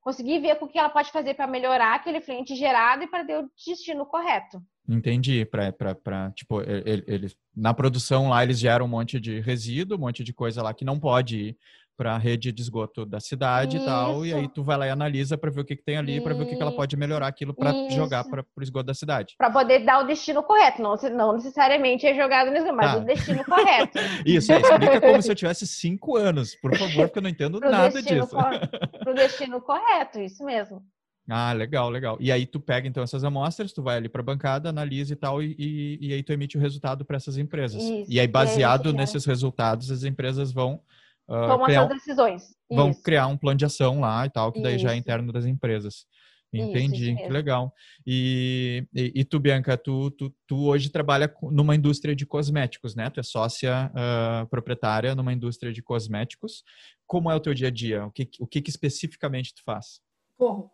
[0.00, 3.38] conseguir ver o que ela pode fazer para melhorar aquele efluente gerado e para ter
[3.38, 4.62] o destino correto.
[4.88, 10.22] Entendi, para tipo, eles na produção lá eles geram um monte de resíduo, um monte
[10.22, 11.58] de coisa lá que não pode ir
[11.96, 13.84] para a rede de esgoto da cidade Isso.
[13.84, 15.96] e tal, e aí tu vai lá e analisa para ver o que, que tem
[15.96, 18.86] ali, para ver o que, que ela pode melhorar aquilo para jogar para o esgoto
[18.86, 19.34] da cidade.
[19.38, 22.98] Para poder dar o destino correto, não, não necessariamente é jogado no esgoto, mas tá.
[22.98, 23.98] o destino correto.
[24.26, 27.58] Isso, é, explica como se eu tivesse cinco anos, por favor, porque eu não entendo
[27.60, 28.36] nada disso.
[28.36, 30.82] Para o destino correto, isso mesmo.
[31.28, 32.16] Ah, legal, legal.
[32.20, 35.16] E aí tu pega então essas amostras, tu vai ali para a bancada, analisa e
[35.16, 37.82] tal, e, e, e, aí tu emite o resultado para essas empresas.
[37.82, 38.06] Isso.
[38.08, 40.80] E aí, baseado aí, nesses resultados, as empresas vão
[41.28, 42.44] Uh, Tomam criar, decisões.
[42.70, 43.02] Vão Isso.
[43.02, 44.84] criar um plano de ação lá e tal, que daí Isso.
[44.84, 46.06] já é interno das empresas.
[46.52, 47.74] Entendi, Isso, que legal.
[48.06, 53.10] E, e, e, tu, Bianca, tu, tu, tu, hoje trabalha numa indústria de cosméticos, né?
[53.10, 56.62] Tu é sócia uh, proprietária numa indústria de cosméticos.
[57.06, 58.06] Como é o teu dia a dia?
[58.06, 60.00] O que, o que, que especificamente tu faz?
[60.36, 60.70] Corro,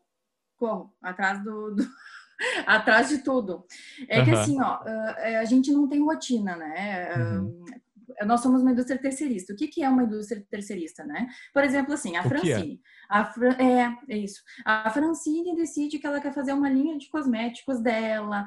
[0.57, 1.75] corro, atrás do...
[1.75, 1.83] do...
[2.67, 3.65] atrás de tudo.
[4.09, 4.25] É uhum.
[4.25, 7.15] que assim, ó, ah, a gente não tem rotina, né?
[7.17, 7.65] Uhum
[8.25, 9.53] nós somos uma indústria terceirista.
[9.53, 11.27] O que, que é uma indústria terceirista, né?
[11.53, 12.29] Por exemplo, assim, a o é?
[12.29, 12.75] Francine.
[12.75, 12.93] É?
[13.13, 14.43] A Fran, é, é isso.
[14.65, 18.47] A Francine decide que ela quer fazer uma linha de cosméticos dela,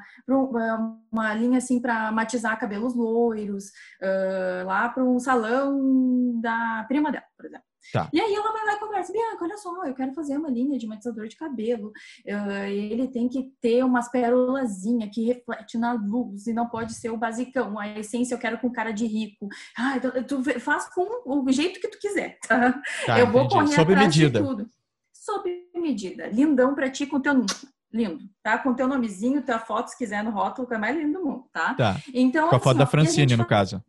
[1.12, 3.66] uma linha assim para matizar cabelos loiros,
[4.02, 7.65] uh, lá para um salão da prima dela, por exemplo.
[7.92, 8.08] Tá.
[8.12, 10.78] E aí ela vai lá e conversa, Bianca, olha só, eu quero fazer uma linha
[10.78, 11.92] de matizador de cabelo.
[12.26, 17.10] Uh, ele tem que ter umas pérolazinhas que reflete na luz e não pode ser
[17.10, 17.78] o basicão.
[17.78, 19.48] A essência eu quero com cara de rico.
[19.76, 22.80] Ah, então, tu faz com o jeito que tu quiser, tá?
[23.04, 24.40] tá eu vou correr Sob atrás medida.
[24.40, 24.70] de tudo.
[25.12, 26.26] Sob medida.
[26.28, 27.44] Lindão pra ti com teu
[27.92, 28.58] lindo, tá?
[28.58, 31.44] Com teu nomezinho, tua foto, se quiser, no rótulo, que é mais lindo do mundo,
[31.52, 31.74] tá?
[31.74, 31.96] Tá.
[32.12, 33.82] Então, com a assim, foto da Francine, no caso.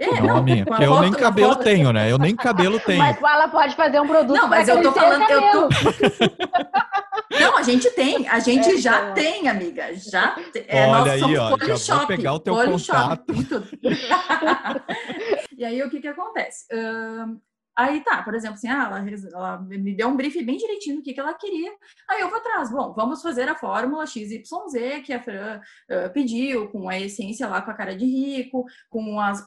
[0.00, 0.64] É, não, não.
[0.64, 1.62] Porque eu nem cabelo foto...
[1.62, 2.10] tenho, né?
[2.10, 2.98] Eu nem cabelo tenho.
[2.98, 4.34] Mas ela pode fazer um produto.
[4.34, 5.30] Não, mas eu tô falando.
[5.30, 5.68] Eu tô...
[7.38, 8.26] não, a gente tem.
[8.26, 9.12] A gente é, já é.
[9.12, 9.94] tem, amiga.
[9.94, 10.34] Já.
[10.66, 11.54] É, Olha aí, ó.
[11.76, 13.26] Já vou pegar o teu contato.
[15.54, 16.64] e aí, o que que acontece?
[16.72, 17.38] Uh,
[17.76, 21.02] Aí tá, por exemplo, assim, ah, ela, ela, me deu um brief bem direitinho do
[21.02, 21.72] que, que ela queria.
[22.08, 24.42] Aí eu vou atrás, bom, vamos fazer a fórmula XYZ
[25.04, 29.20] que a Fran uh, pediu, com a essência lá com a cara de rico, com
[29.20, 29.46] as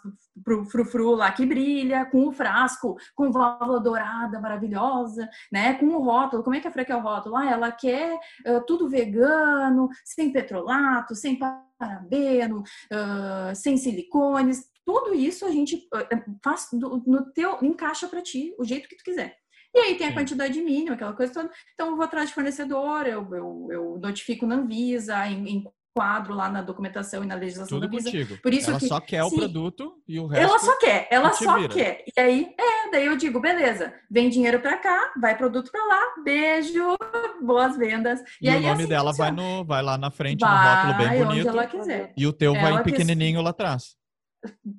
[0.70, 5.76] frufru lá que brilha, com o frasco, com válvula dourada maravilhosa, né?
[5.76, 7.36] Com o rótulo, como é que a Fran quer o rótulo?
[7.36, 15.46] Ah, ela quer uh, tudo vegano, sem petrolato, sem parabeno, uh, sem silicones, tudo isso
[15.46, 19.38] a gente eh, faz no teu, encaixa para ti, o jeito que tu quiser.
[19.76, 21.50] E aí tem a quantidade mínima, aquela coisa toda.
[21.74, 25.66] Então eu vou atrás de fornecedor, eu, eu, eu notifico na Anvisa, em,
[25.96, 28.12] quadro lá na documentação e na legislação Tudo da Anvisa.
[28.12, 28.42] Contigo.
[28.42, 30.50] Por isso ela que, só quer sim, o produto e o resto.
[30.50, 31.74] Ela só quer, ela só vira.
[31.74, 32.04] quer.
[32.18, 36.02] E aí, é, daí eu digo, beleza, vem dinheiro para cá, vai produto para lá,
[36.24, 36.98] beijo,
[37.42, 38.20] boas vendas.
[38.42, 40.92] E, e aí, o nome assim, dela vai, no, vai lá na frente, vai no
[40.92, 42.14] rótulo bem bonito.
[42.18, 43.96] E o teu ela vai pequenininho lá atrás.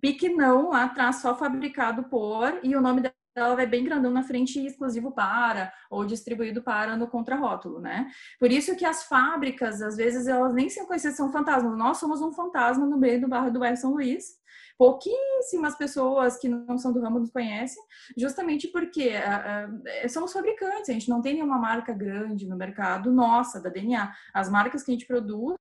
[0.01, 3.03] Pequenão lá atrás, só fabricado por, e o nome
[3.35, 8.11] dela vai bem grandão na frente exclusivo para ou distribuído para no contrarótulo, né?
[8.39, 11.77] Por isso que as fábricas, às vezes, elas nem são conhecidas, são fantasmas.
[11.77, 14.39] Nós somos um fantasma no meio do bairro do bairro São Luís,
[14.79, 17.83] pouquíssimas pessoas que não são do ramo nos conhecem,
[18.17, 23.11] justamente porque uh, uh, somos fabricantes, a gente não tem nenhuma marca grande no mercado
[23.13, 24.13] nossa, da DNA.
[24.33, 25.59] As marcas que a gente produz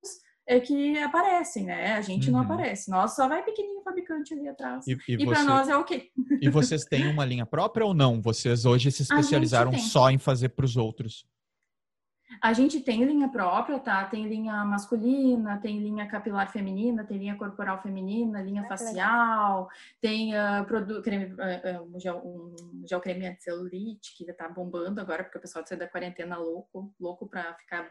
[0.47, 1.93] é que aparecem, né?
[1.93, 2.33] A gente uhum.
[2.33, 2.89] não aparece.
[2.89, 4.85] Nós só vai pequenininho fabricante ali atrás.
[4.87, 6.09] E, e, e para nós é ok.
[6.41, 8.21] E vocês têm uma linha própria ou não?
[8.21, 11.25] Vocês hoje se especializaram só em fazer para os outros?
[12.41, 14.05] A gente tem linha própria, tá?
[14.05, 19.69] Tem linha masculina, tem linha capilar feminina, tem linha corporal feminina, linha ah, facial,
[20.01, 25.23] tem uh, produto, creme, uh, um, gel, um gel creme anti-celulite, que tá bombando agora,
[25.23, 27.89] porque o pessoal saiu da quarentena louco, louco para ficar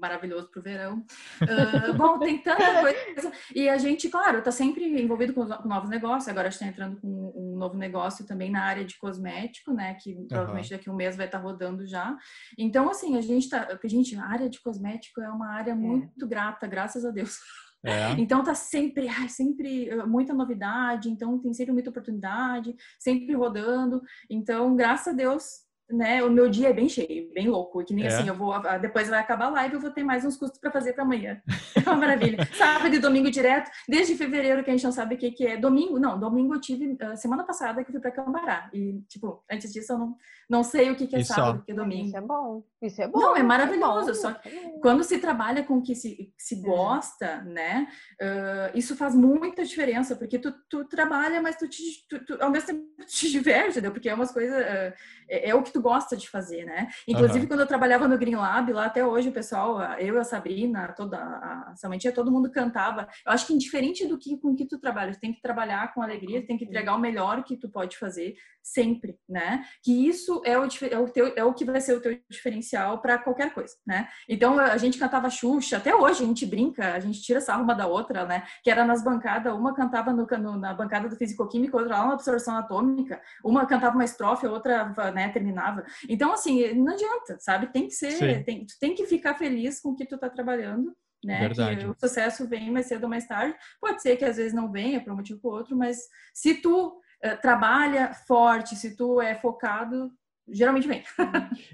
[0.00, 1.04] maravilhoso pro verão.
[1.42, 3.32] Uh, bom, tem tanta coisa.
[3.54, 6.28] E a gente, claro, tá sempre envolvido com, novos negócios.
[6.28, 9.94] Agora a gente tá entrando com um novo negócio também na área de cosmético, né?
[9.94, 12.16] Que provavelmente daqui a um mês vai estar tá rodando já.
[12.56, 15.74] Então, assim, a gente tá porque, gente, a área de cosmético é uma área é.
[15.74, 16.28] muito é.
[16.28, 17.38] grata, graças a Deus.
[17.84, 18.12] É.
[18.18, 24.02] Então tá sempre, ai, sempre eh, muita novidade, então tem sempre muita oportunidade, sempre rodando.
[24.28, 28.04] Então, graças a Deus, né, o meu dia é bem cheio, bem louco, que nem
[28.04, 28.08] é.
[28.08, 30.70] assim, eu vou, depois vai acabar a live, eu vou ter mais uns custos para
[30.70, 31.40] fazer para amanhã.
[31.76, 32.38] É uma maravilha.
[32.54, 35.56] Sábado e domingo direto, desde fevereiro que a gente não sabe o que, que é.
[35.56, 39.44] Domingo, não, domingo eu tive, uh, semana passada que eu fui para Cambará, e tipo,
[39.50, 40.16] antes disso eu não,
[40.48, 42.06] não sei o que, que é e sábado, o que é domingo.
[42.06, 43.18] Isso é bom, isso é bom.
[43.18, 46.32] Não, é maravilhoso, é bom, só que é quando se trabalha com o que se,
[46.38, 47.88] se gosta, né,
[48.20, 52.50] uh, isso faz muita diferença, porque tu, tu trabalha, mas tu, te, tu, tu ao
[52.50, 53.92] mesmo tempo te diverte, entendeu?
[53.92, 54.94] Porque é umas coisas, uh,
[55.28, 56.88] é, é o que tu gosta de fazer, né?
[57.08, 57.48] Inclusive, uhum.
[57.48, 60.92] quando eu trabalhava no Green Lab, lá até hoje o pessoal, eu e a Sabrina,
[60.92, 63.08] toda a Samantia, todo mundo cantava.
[63.24, 66.02] Eu acho que indiferente do que com que tu trabalha, tu tem que trabalhar com
[66.02, 69.64] alegria, tem que entregar o melhor que tu pode fazer sempre, né?
[69.82, 73.00] Que isso é o, é o, teu, é o que vai ser o teu diferencial
[73.00, 74.08] para qualquer coisa, né?
[74.28, 77.74] Então, a gente cantava Xuxa, até hoje a gente brinca, a gente tira essa uma
[77.74, 78.44] da outra, né?
[78.62, 82.14] Que era nas bancadas, uma cantava no, no, na bancada do físico-químico, outra lá na
[82.14, 85.84] absorção atômica, uma cantava uma estrofe, a outra né, terminava.
[86.08, 87.68] Então, assim, não adianta, sabe?
[87.68, 90.94] Tem que ser, tem, tu tem que ficar feliz com o que tu tá trabalhando,
[91.24, 91.40] né?
[91.40, 91.80] Verdade.
[91.80, 93.56] Que o sucesso vem mais cedo ou mais tarde.
[93.80, 95.98] Pode ser que às vezes não venha por um motivo ou outro, mas
[96.34, 100.10] se tu uh, trabalha forte, se tu é focado,
[100.48, 101.02] geralmente vem.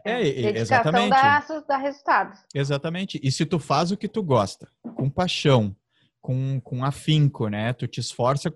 [0.05, 0.21] É,
[0.59, 1.11] exatamente.
[1.11, 2.39] Dá, dá resultado.
[2.55, 3.21] Exatamente.
[3.23, 5.75] E se tu faz o que tu gosta, com paixão,
[6.23, 7.73] com, com afinco, né?
[7.73, 8.51] Tu te esforça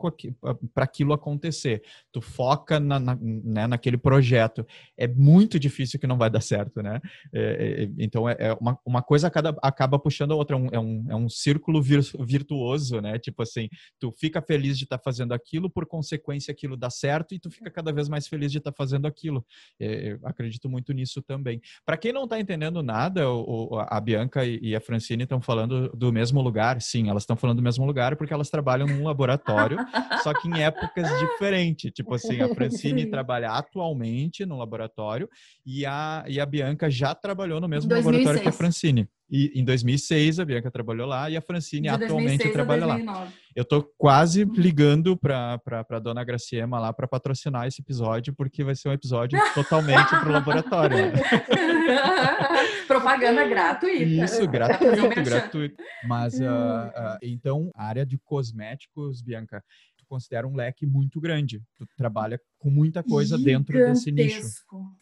[0.72, 1.82] para aquilo acontecer.
[2.12, 4.64] Tu foca na, na, né, naquele projeto.
[4.96, 7.00] É muito difícil que não vai dar certo, né?
[7.34, 10.56] É, é, então, é, é, uma, uma coisa acaba, acaba puxando a outra.
[10.56, 13.18] É um, é um, é um círculo vir, virtuoso, né?
[13.18, 17.34] Tipo assim, tu fica feliz de estar tá fazendo aquilo, por consequência aquilo dá certo
[17.34, 19.44] e tu fica cada vez mais feliz de estar tá fazendo aquilo.
[19.80, 21.60] É, acredito muito nisso também.
[21.84, 26.12] Para quem não está entendendo nada, o, a Bianca e a Francine estão falando do
[26.12, 26.80] mesmo lugar.
[26.80, 29.78] Sim, elas estão falando do mesmo lugar porque elas trabalham num laboratório,
[30.22, 31.90] só que em épocas diferentes.
[31.92, 35.28] Tipo assim, a Francine trabalha atualmente no laboratório
[35.64, 38.14] e a, e a Bianca já trabalhou no mesmo 2006.
[38.14, 39.08] laboratório que a Francine.
[39.28, 43.32] E em 2006 a Bianca trabalhou lá e a Francine De atualmente trabalha lá.
[43.56, 45.60] Eu tô quase ligando para
[45.90, 50.28] a dona Graciema lá para patrocinar esse episódio, porque vai ser um episódio totalmente para
[50.28, 50.96] o laboratório.
[50.96, 51.12] Né?
[52.86, 54.04] Propaganda gratuita.
[54.04, 55.82] Isso, gratuito, gratuito.
[56.06, 59.64] Mas, uh, uh, então, a área de cosméticos, Bianca,
[59.96, 61.60] tu considera um leque muito grande.
[61.76, 63.72] Tu trabalha com muita coisa gigantesco.
[63.72, 64.46] dentro desse nicho.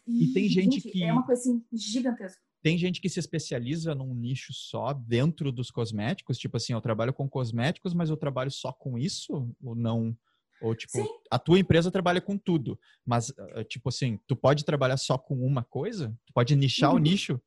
[0.07, 1.03] E tem gente, gente que...
[1.03, 2.41] É uma coisa assim, gigantesca.
[2.65, 7.13] Tem gente que se especializa num nicho só dentro dos cosméticos, tipo assim, eu trabalho
[7.13, 10.17] com cosméticos, mas eu trabalho só com isso ou não?
[10.59, 11.07] Ou tipo, Sim.
[11.29, 15.45] a tua empresa trabalha com tudo, mas ah, tipo assim, tu pode trabalhar só com
[15.45, 16.17] uma coisa?
[16.25, 16.95] Tu pode nichar uhum.
[16.95, 17.39] o nicho?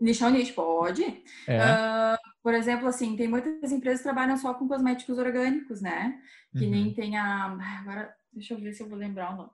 [0.00, 1.04] Nichar o nicho, pode.
[1.46, 1.60] É.
[1.60, 6.18] Uh, por exemplo, assim, tem muitas empresas que trabalham só com cosméticos orgânicos, né?
[6.56, 6.70] Que uhum.
[6.70, 7.58] nem tem a.
[7.82, 9.50] Agora, deixa eu ver se eu vou lembrar o nome.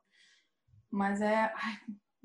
[0.92, 1.52] Mas é.
[1.56, 1.78] Ai,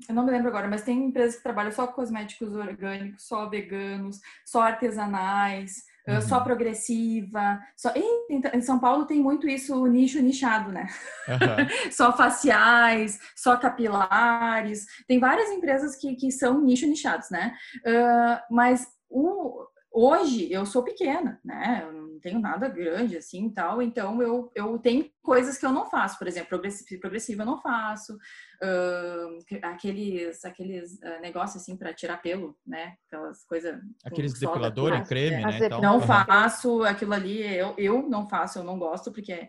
[0.06, 3.48] eu não me lembro agora, mas tem empresas que trabalham só com cosméticos orgânicos, só
[3.48, 6.20] veganos, só artesanais, uhum.
[6.20, 7.60] só progressiva.
[7.76, 7.92] Só...
[7.94, 10.86] em São Paulo tem muito isso, nicho nichado, né?
[11.28, 11.90] Uhum.
[11.90, 14.86] só faciais, só capilares.
[15.06, 17.56] Tem várias empresas que, que são nicho nichados, né?
[17.84, 21.84] Uh, mas o, hoje eu sou pequena, né?
[22.18, 25.88] Não tenho nada grande assim e tal, então eu, eu tenho coisas que eu não
[25.88, 26.60] faço, por exemplo,
[27.00, 32.94] progressiva, eu não faço, uh, aqueles, aqueles uh, negócios assim para tirar pelo, né?
[33.06, 33.78] Aquelas coisas.
[34.04, 35.58] Aqueles depilador em creme, né?
[35.62, 39.48] Então, não faço aquilo ali, eu, eu não faço, eu não gosto, porque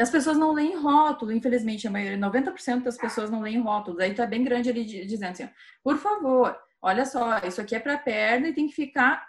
[0.00, 3.96] as pessoas não leem rótulo, infelizmente, a maioria, 90% das pessoas não leem rótulo.
[3.96, 5.48] Daí tá bem grande ali dizendo assim,
[5.82, 9.26] por favor, olha só, isso aqui é para perna e tem que ficar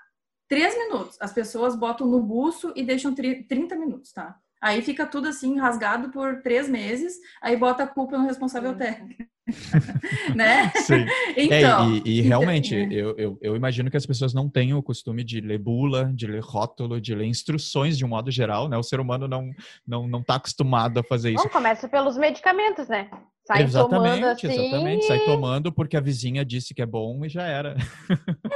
[0.50, 1.16] três minutos.
[1.22, 4.36] As pessoas botam no buço e deixam 30 minutos, tá?
[4.62, 9.24] Aí fica tudo assim, rasgado por três meses, aí bota a culpa no responsável técnico.
[10.36, 10.70] né?
[10.76, 11.06] Sim.
[11.38, 14.74] Então, é, e, e, realmente, então, eu, eu, eu, imagino que as pessoas não têm
[14.74, 18.68] o costume de ler bula, de ler rótulo, de ler instruções de um modo geral,
[18.68, 18.78] né?
[18.78, 19.52] O ser humano não
[19.88, 21.44] não não está acostumado a fazer isso.
[21.44, 23.10] Bom, começa pelos medicamentos, né?
[23.50, 24.48] Sai exatamente, tomando assim...
[24.48, 25.06] exatamente.
[25.06, 27.76] Sai tomando porque a vizinha disse que é bom e já era.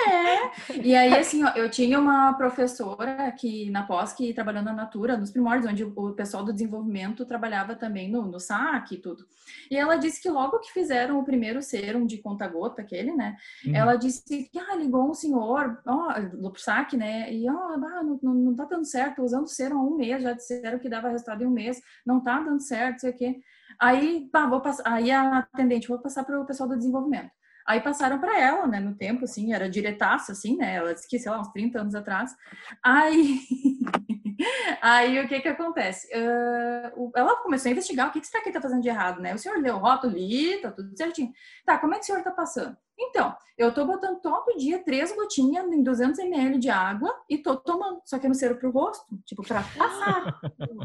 [0.08, 0.80] É.
[0.84, 5.18] E aí, assim, ó, eu tinha uma professora aqui na pós que trabalhando na Natura,
[5.18, 9.26] nos primórdios, onde o pessoal do desenvolvimento trabalhava também no, no SAC e tudo.
[9.72, 13.36] E ela disse que logo que fizeram o primeiro serum de conta-gota, aquele, né?
[13.66, 13.76] Uhum.
[13.76, 17.34] Ela disse que, ah, ligou um senhor, ó, do SAC, né?
[17.34, 20.34] E, ó, ah, não, não, não tá dando certo, usando serum há um mês, já
[20.34, 23.40] disseram que dava resultado em um mês, não tá dando certo, sei o quê.
[23.80, 27.32] Aí, pá, vou passar, aí a atendente, vou passar para o pessoal do desenvolvimento.
[27.66, 31.18] Aí passaram para ela, né, no tempo, assim, era diretaça, assim, né, ela disse que,
[31.18, 32.36] sei lá, uns 30 anos atrás.
[32.84, 33.40] Aí,
[34.82, 36.08] aí o que que acontece?
[36.14, 39.34] Uh, ela começou a investigar o que, que será que tá fazendo de errado, né?
[39.34, 41.32] O senhor leu o rótulo ali, tá tudo certinho.
[41.66, 42.76] Tá, como é que o senhor tá passando?
[42.98, 47.56] Então, eu tô botando todo dia três gotinhas em 200 ml de água e tô
[47.56, 50.40] tomando, só que no cero pro rosto, tipo, pra passar.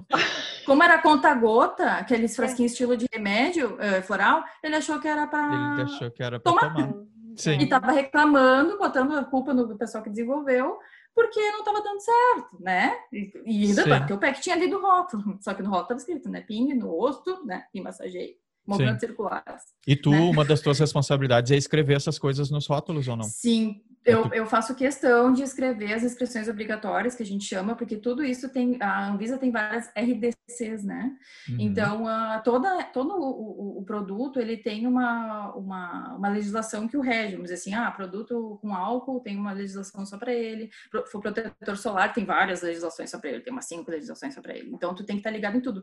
[0.67, 5.75] Como era conta-gota, aqueles frasquinhos estilo de remédio uh, floral, ele achou que era pra
[5.75, 6.75] Ele achou que era pra tomar.
[6.75, 6.95] tomar.
[7.37, 7.59] Sim.
[7.59, 10.77] E tava reclamando, botando a culpa no pessoal que desenvolveu,
[11.15, 12.97] porque não tava dando certo, né?
[13.13, 16.29] E, ainda porque o PEC tinha ali do rótulo, só que no rótulo tava escrito,
[16.29, 16.41] né?
[16.41, 17.65] Ping no rosto, né?
[17.73, 18.35] E massageio
[18.69, 19.63] movimentos circulares.
[19.87, 20.21] E tu, né?
[20.21, 23.25] uma das tuas responsabilidades é escrever essas coisas nos rótulos ou não?
[23.25, 27.97] Sim, eu, eu faço questão de escrever as inscrições obrigatórias, que a gente chama, porque
[27.97, 31.17] tudo isso tem, a Anvisa tem várias RDCs, né?
[31.49, 31.57] Uhum.
[31.59, 36.97] Então, uh, toda, todo o, o, o, produto, ele tem uma, uma, uma legislação que
[36.97, 40.71] o rege, vamos dizer assim, ah, produto com álcool tem uma legislação só para ele,
[41.11, 44.57] for protetor solar tem várias legislações só para ele, tem umas cinco legislações só para
[44.57, 44.71] ele.
[44.73, 45.83] Então, tu tem que estar tá ligado em tudo.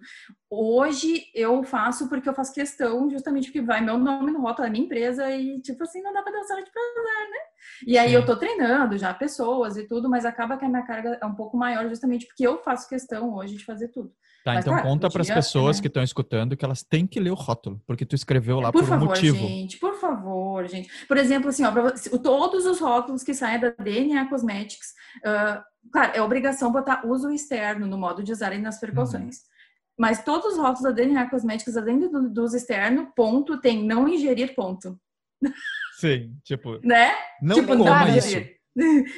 [0.50, 4.72] Hoje, eu faço porque eu faço questão, justamente porque vai meu nome no rótulo da
[4.72, 7.55] minha empresa e, tipo assim, não dá para dar sorte para azar, né?
[7.86, 8.15] E aí Sim.
[8.15, 11.36] eu tô treinando já pessoas e tudo, mas acaba que a minha carga é um
[11.36, 14.12] pouco maior justamente porque eu faço questão hoje de fazer tudo.
[14.45, 15.82] Tá, mas, então conta para as pessoas né?
[15.82, 18.82] que estão escutando que elas têm que ler o rótulo, porque tu escreveu lá por,
[18.82, 19.36] por favor, um motivo.
[19.36, 21.08] gente, por favor, gente.
[21.08, 21.71] Por exemplo, assim, ó,
[22.19, 27.88] todos os rótulos que saem da DNA Cosmetics, uh, claro, é obrigação botar uso externo
[27.88, 29.38] no modo de usar e nas precauções.
[29.38, 29.56] Uhum.
[29.97, 34.08] Mas todos os rótulos da DNA Cosmetics, além do, do uso externo, ponto, tem não
[34.08, 34.99] ingerir ponto.
[35.98, 36.80] Sim, tipo.
[36.84, 37.12] Né?
[37.42, 38.38] Não tipo, coma não isso.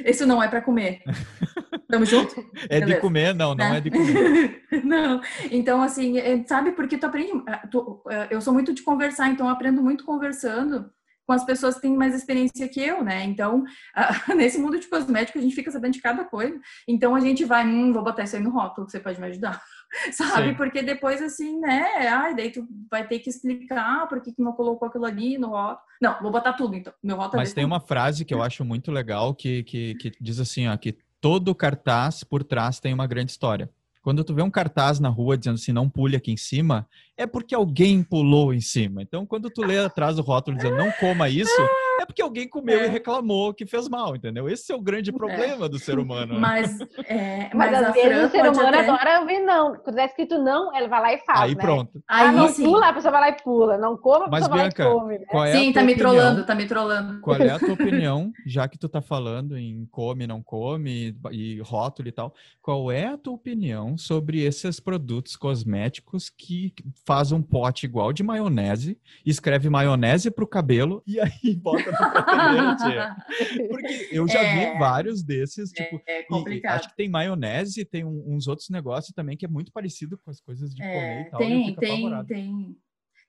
[0.06, 1.02] Esse não é para comer.
[1.90, 2.40] Tamo junto?
[2.70, 2.96] É Beleza.
[2.96, 3.78] de comer, não, não né?
[3.78, 4.64] é de comer.
[4.84, 5.22] não.
[5.50, 7.32] Então, assim, é, sabe, porque tu aprende.
[7.48, 10.92] Ah, tu, ah, eu sou muito de conversar, então eu aprendo muito conversando
[11.26, 13.24] com as pessoas que têm mais experiência que eu, né?
[13.24, 13.64] Então,
[14.36, 16.58] nesse mundo de cosmético, a gente fica sabendo de cada coisa.
[16.88, 19.28] Então, a gente vai, hum, vou botar isso aí no rótulo, que você pode me
[19.28, 19.62] ajudar.
[20.12, 20.50] sabe?
[20.50, 20.56] Sim.
[20.56, 22.08] Porque depois, assim, né?
[22.08, 25.50] Ai, daí tu vai ter que explicar por que, que não colocou aquilo ali no
[25.50, 25.80] rótulo.
[26.02, 26.94] Não, vou botar tudo, então.
[27.02, 27.74] Meu rótulo é Mas tem tudo.
[27.74, 31.56] uma frase que eu acho muito legal que, que, que diz assim, ó, que todo
[31.56, 33.70] cartaz por trás tem uma grande história.
[34.08, 37.28] Quando tu vê um cartaz na rua dizendo assim, não pule aqui em cima, é
[37.28, 39.02] porque alguém pulou em cima.
[39.02, 41.62] Então, quando tu lê atrás do rótulo dizendo não coma isso,
[42.00, 42.86] é porque alguém comeu é.
[42.86, 44.48] e reclamou que fez mal, entendeu?
[44.48, 45.14] Esse é o grande é.
[45.14, 45.70] problema é.
[45.70, 46.36] do ser humano.
[46.36, 46.40] Né?
[46.40, 48.90] Mas, é, mas, mas às vezes o ser humano até...
[48.90, 49.76] adora ouvir não.
[49.76, 51.62] Quando tá escrito não, ele vai lá e faz, Aí né?
[51.62, 52.02] pronto.
[52.08, 52.64] Ah, não sim.
[52.64, 53.78] pula, a pessoa vai lá e pula.
[53.78, 55.18] Não coma, a pessoa Bianca, vai lá e come.
[55.18, 55.26] Né?
[55.28, 56.14] Qual é sim, tá me opinião?
[56.14, 57.20] trollando, tá me trollando.
[57.20, 61.60] Qual é a tua opinião, já que tu tá falando em come, não come, e
[61.62, 66.74] rótulo e tal, qual é a tua opinião sobre esses produtos cosméticos que
[67.06, 73.16] faz um pote igual de maionese, escreve maionese pro cabelo e aí bota no prateleira,
[73.70, 76.80] Porque eu já é, vi vários desses, é, tipo, é, complicado.
[76.80, 80.40] acho que tem maionese, tem uns outros negócios também que é muito parecido com as
[80.40, 81.40] coisas de comer e tal.
[81.40, 82.78] Tem, tem, tem.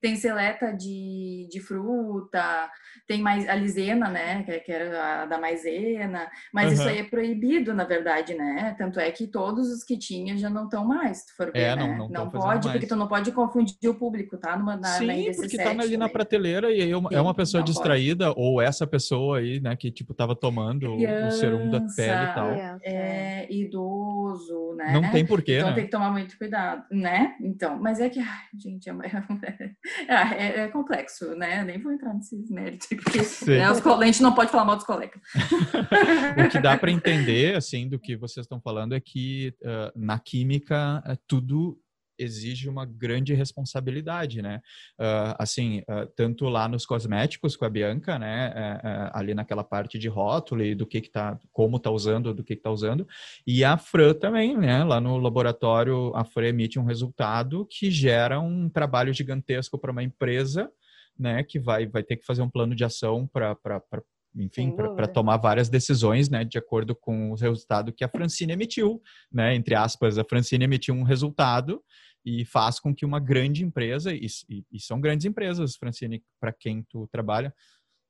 [0.00, 2.70] Tem seleta de, de fruta,
[3.06, 4.42] tem mais a lisena, né?
[4.44, 6.72] Que, que era a da maisena, mas uhum.
[6.74, 8.74] isso aí é proibido, na verdade, né?
[8.78, 11.76] Tanto é que todos os que tinha já não estão mais, se for ver, é,
[11.76, 11.96] não, né?
[11.96, 14.56] não, não pode, porque tu não pode confundir o público, tá?
[14.56, 18.32] Numa, na, Sim, na porque tá ali na prateleira e eu, é uma pessoa distraída,
[18.32, 18.40] pode.
[18.40, 22.34] ou essa pessoa aí, né, que tipo tava tomando Criança, o serum da pele e
[22.34, 22.50] tal.
[22.82, 24.92] É, idoso, né?
[24.92, 25.74] Não tem porquê, então né?
[25.74, 27.36] tem que tomar muito cuidado, né?
[27.40, 28.92] Então, mas é que, ai, gente, é,
[30.06, 31.64] é, é, é, complexo, né?
[31.64, 33.18] Nem vou entrar nesses méritos, porque
[33.50, 35.20] né, os, a gente não pode falar mal dos colegas.
[36.46, 40.18] o que dá para entender, assim, do que vocês estão falando é que uh, na
[40.18, 41.78] química uh, tudo
[42.18, 44.60] exige uma grande responsabilidade, né?
[44.98, 48.80] Uh, assim, uh, tanto lá nos cosméticos com a Bianca, né?
[48.82, 52.42] Uh, ali naquela parte de rótulo e do que que tá, como tá usando, do
[52.42, 53.06] que que tá usando,
[53.46, 54.84] e a Fran também, né?
[54.84, 60.02] Lá no laboratório, a Fran emite um resultado que gera um trabalho gigantesco para uma
[60.02, 60.70] empresa,
[61.18, 61.42] né?
[61.42, 63.56] Que vai, vai ter que fazer um plano de ação para
[64.36, 69.02] enfim, para tomar várias decisões, né, de acordo com o resultado que a Francine emitiu,
[69.32, 71.82] né, entre aspas, a Francine emitiu um resultado
[72.28, 76.52] e faz com que uma grande empresa, e, e, e são grandes empresas, Francine, para
[76.52, 77.54] quem tu trabalha,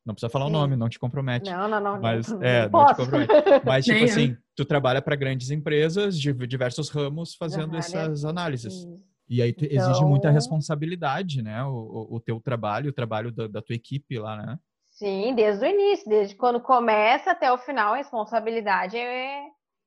[0.04, 0.50] não precisa falar Sim.
[0.50, 1.50] o nome, não te compromete.
[1.50, 2.00] Não, não, não.
[2.00, 3.32] Mas, não, é, não, não te compromete.
[3.64, 8.82] Mas, tipo assim, tu trabalha para grandes empresas de diversos ramos fazendo essas análises.
[8.82, 9.02] Sim.
[9.28, 9.68] E aí então...
[9.70, 11.62] exige muita responsabilidade, né?
[11.64, 14.58] O, o, o teu trabalho, o trabalho da, da, tua equipe lá, né?
[14.88, 19.42] Sim, desde o início, desde quando começa até o final, a responsabilidade é,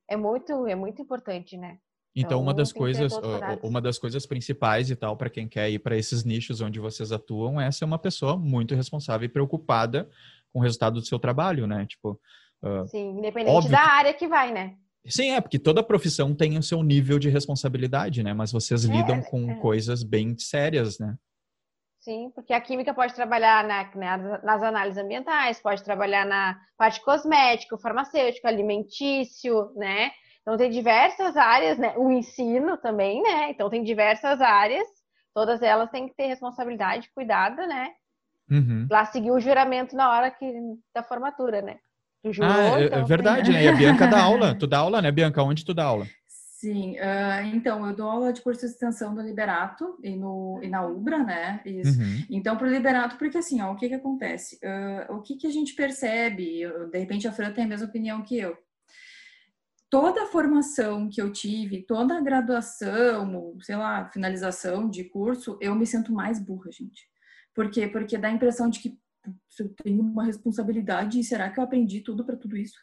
[0.07, 1.79] é, muito, é muito importante, né?
[2.13, 3.13] Então, então, uma das coisas,
[3.63, 7.11] uma das coisas principais e tal para quem quer ir para esses nichos onde vocês
[7.11, 10.09] atuam é ser uma pessoa muito responsável e preocupada
[10.51, 11.85] com o resultado do seu trabalho, né?
[11.85, 12.19] Tipo,
[12.63, 13.89] uh, sim, independente da que...
[13.89, 14.75] área que vai, né?
[15.07, 18.33] Sim, é porque toda profissão tem o seu nível de responsabilidade, né?
[18.33, 19.55] Mas vocês é, lidam com é.
[19.55, 21.15] coisas bem sérias, né?
[22.01, 26.99] Sim, porque a química pode trabalhar na, né, nas análises ambientais, pode trabalhar na parte
[27.03, 30.11] cosmética, farmacêutico, alimentício, né?
[30.41, 31.93] Então tem diversas áreas, né?
[31.97, 33.51] O ensino também, né?
[33.51, 34.87] Então tem diversas áreas,
[35.33, 37.89] todas elas têm que ter responsabilidade, cuidado, né?
[38.49, 38.87] Uhum.
[38.89, 40.51] Lá seguir o juramento na hora que,
[40.93, 41.77] da formatura, né?
[42.25, 43.53] Jurou, ah, é, é então, verdade, tem...
[43.53, 43.63] né?
[43.63, 44.53] E a Bianca dá aula.
[44.53, 45.41] Tu dá aula, né, Bianca?
[45.41, 46.05] Onde tu dá aula?
[46.27, 50.67] Sim, uh, então eu dou aula de curso de extensão do Liberato e, no, e
[50.67, 51.59] na Ubra, né?
[51.65, 51.99] Isso.
[51.99, 52.25] Uhum.
[52.29, 54.59] Então, para o Liberato, porque assim, ó, o que que acontece?
[54.63, 56.61] Uh, o que que a gente percebe?
[56.61, 58.55] Eu, de repente a Fran tem a mesma opinião que eu
[59.91, 65.75] toda a formação que eu tive, toda a graduação, sei lá, finalização de curso, eu
[65.75, 67.05] me sinto mais burra, gente.
[67.53, 67.89] Por quê?
[67.89, 68.97] Porque dá a impressão de que
[69.59, 72.79] eu tenho uma responsabilidade e será que eu aprendi tudo para tudo isso?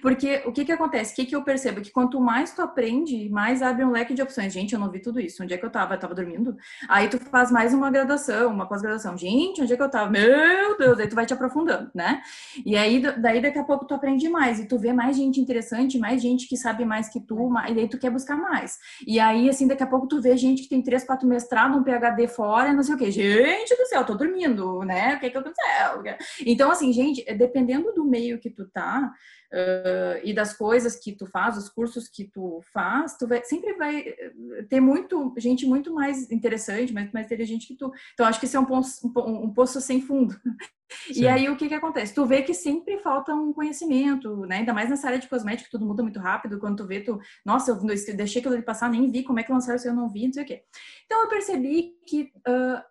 [0.00, 1.12] Porque o que que acontece?
[1.12, 1.80] O que que eu percebo?
[1.80, 4.52] Que quanto mais tu aprende, mais abre um leque de opções.
[4.52, 5.42] Gente, eu não vi tudo isso.
[5.42, 5.94] Onde é que eu tava?
[5.94, 6.56] Eu tava dormindo?
[6.88, 9.16] Aí tu faz mais uma graduação, uma pós-graduação.
[9.16, 10.10] Gente, onde é que eu tava?
[10.10, 10.98] Meu Deus!
[10.98, 12.22] Aí tu vai te aprofundando, né?
[12.64, 14.58] E aí, daí daqui a pouco tu aprende mais.
[14.58, 17.52] E tu vê mais gente interessante, mais gente que sabe mais que tu.
[17.68, 18.78] E aí tu quer buscar mais.
[19.06, 21.84] E aí, assim, daqui a pouco tu vê gente que tem três, quatro mestrados, um
[21.84, 23.10] PHD fora, não sei o quê.
[23.10, 25.14] Gente do céu, tô dormindo, né?
[25.14, 26.02] O que que aconteceu?
[26.44, 29.12] Então, assim, gente, dependendo do meio que tu tá,
[29.52, 33.74] uh, e das coisas que tu faz, os cursos que tu faz, tu vai, sempre
[33.74, 34.32] vai eh,
[34.68, 37.92] ter muito gente muito mais interessante, muito mais inteligente que tu.
[38.14, 40.34] Então acho que isso é um poço, um, um poço sem fundo.
[41.06, 41.22] Sim.
[41.22, 42.14] E aí o que que acontece?
[42.14, 44.58] Tu vê que sempre falta um conhecimento, né?
[44.58, 46.58] Ainda mais nessa área de cosmético, tudo muda muito rápido.
[46.58, 47.80] Quando tu vê, tu, nossa, eu
[48.14, 50.34] deixei aquilo de passar, nem vi como é que lançaram se eu não vi, não
[50.34, 50.62] sei o quê.
[51.06, 52.82] Então eu percebi que uh,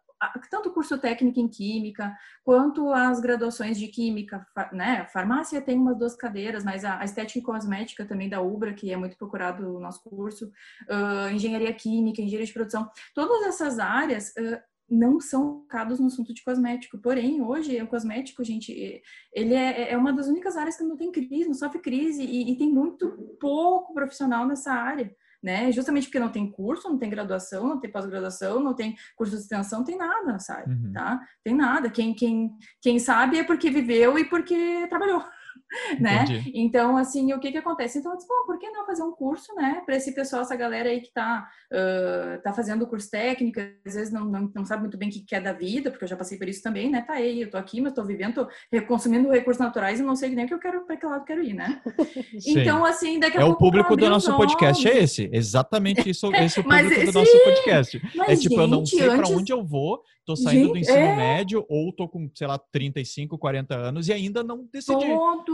[0.49, 5.05] tanto o curso técnico em química, quanto as graduações de química, né?
[5.11, 8.97] Farmácia tem umas duas cadeiras, mas a, estética e cosmética também da UBRA, que é
[8.97, 10.51] muito procurado no nosso curso,
[10.89, 14.59] uh, engenharia química, engenharia de produção, todas essas áreas uh,
[14.89, 16.97] não são focados no assunto de cosmético.
[16.97, 19.01] Porém, hoje, o cosmético, gente,
[19.33, 22.51] ele é, é uma das únicas áreas que não tem crise, não sofre crise, e,
[22.51, 23.09] e tem muito
[23.39, 25.71] pouco profissional nessa área né?
[25.71, 29.41] Justamente porque não tem curso, não tem graduação, não tem pós-graduação, não tem curso de
[29.41, 30.73] extensão, não tem nada, sabe?
[30.73, 30.91] Uhum.
[30.93, 31.19] Tá?
[31.43, 31.89] Tem nada.
[31.89, 35.23] Quem, quem, quem sabe é porque viveu e porque trabalhou
[35.99, 36.25] né?
[36.53, 37.99] Então, assim, o que que acontece?
[37.99, 39.81] Então, eu disse, por que não fazer um curso, né?
[39.85, 44.11] Para esse pessoal, essa galera aí que tá, uh, tá fazendo curso técnico, às vezes
[44.11, 46.37] não, não, não sabe muito bem o que é da vida, porque eu já passei
[46.37, 47.01] por isso também, né?
[47.01, 48.47] Tá aí, eu tô aqui, mas tô vivendo, tô
[48.87, 51.43] consumindo recursos naturais e não sei nem que eu quero, para que lado eu quero
[51.43, 51.81] ir, né?
[52.45, 53.51] então, assim, daqui a é pouco...
[53.51, 55.29] É o público do nosso podcast, é esse.
[55.31, 58.01] Exatamente isso, esse é o público mas, do sim, nosso podcast.
[58.15, 59.29] Mas, é tipo, gente, eu não sei antes...
[59.29, 61.15] para onde eu vou, tô saindo Gente, do ensino é...
[61.15, 64.93] médio ou tô com, sei lá, 35, 40 anos e ainda não decidi.
[64.93, 65.05] Todo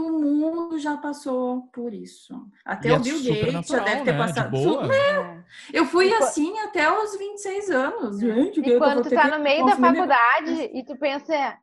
[0.08, 2.34] Todo mundo já passou por isso.
[2.64, 4.18] Até e o é Bill Gates já deve ter né?
[4.18, 4.56] passado.
[4.56, 4.94] De boa.
[4.94, 5.44] É.
[5.70, 8.18] Eu fui assim até os 26 anos.
[8.18, 11.58] Gente, e quando tu tá no meio da faculdade e tu pensa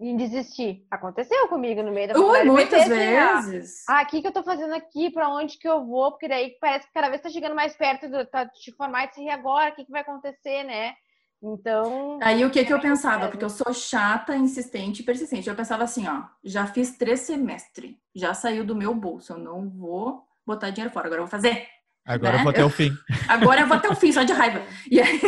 [0.00, 0.86] em desistir.
[0.90, 2.48] Aconteceu comigo no meio da faculdade.
[2.48, 3.84] Ui, muitas assim, vezes.
[3.86, 5.10] Ah, o que, que eu tô fazendo aqui?
[5.10, 6.12] Pra onde que eu vou?
[6.12, 9.72] Porque daí parece que cada vez tá chegando mais perto tá, de formar e agora,
[9.72, 10.94] o que, que vai acontecer, né?
[11.42, 12.18] Então.
[12.22, 13.28] Aí o que que eu pensava?
[13.28, 15.48] Porque eu sou chata, insistente e persistente.
[15.48, 19.68] Eu pensava assim, ó, já fiz três semestres, já saiu do meu bolso, eu não
[19.68, 21.66] vou botar dinheiro fora, agora eu vou fazer.
[22.08, 22.38] Agora né?
[22.38, 22.96] eu vou até o fim.
[23.28, 24.62] Agora eu vou até o fim, só de raiva.
[24.90, 25.20] E aí,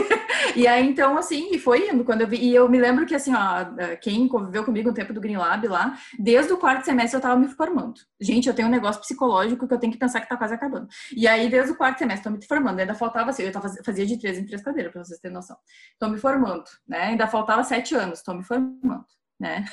[0.57, 2.39] e aí, então, assim, e foi indo quando eu vi.
[2.39, 5.69] E eu me lembro que, assim, ó, quem conviveu comigo no tempo do Green Lab
[5.69, 8.01] lá, desde o quarto semestre eu tava me formando.
[8.19, 10.89] Gente, eu tenho um negócio psicológico que eu tenho que pensar que tá quase acabando.
[11.15, 12.81] E aí, desde o quarto semestre, tô me formando.
[12.81, 15.57] Ainda faltava, assim, eu tava, fazia de três em três cadeiras, pra vocês terem noção.
[15.99, 17.09] Tô me formando, né?
[17.09, 19.05] Ainda faltava sete anos, tô me formando,
[19.41, 19.65] né?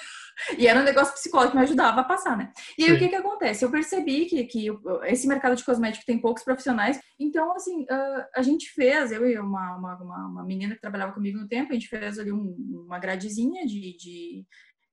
[0.57, 2.51] E era um negócio psicológico que me ajudava a passar, né?
[2.77, 2.95] E aí Sim.
[2.95, 3.65] o que que acontece?
[3.65, 4.67] Eu percebi que, que
[5.05, 9.37] esse mercado de cosmético tem poucos profissionais, então, assim, uh, a gente fez, eu e
[9.39, 12.55] uma, uma, uma, menina que trabalhava comigo no tempo, a gente fez ali um,
[12.85, 14.45] uma gradezinha de, de,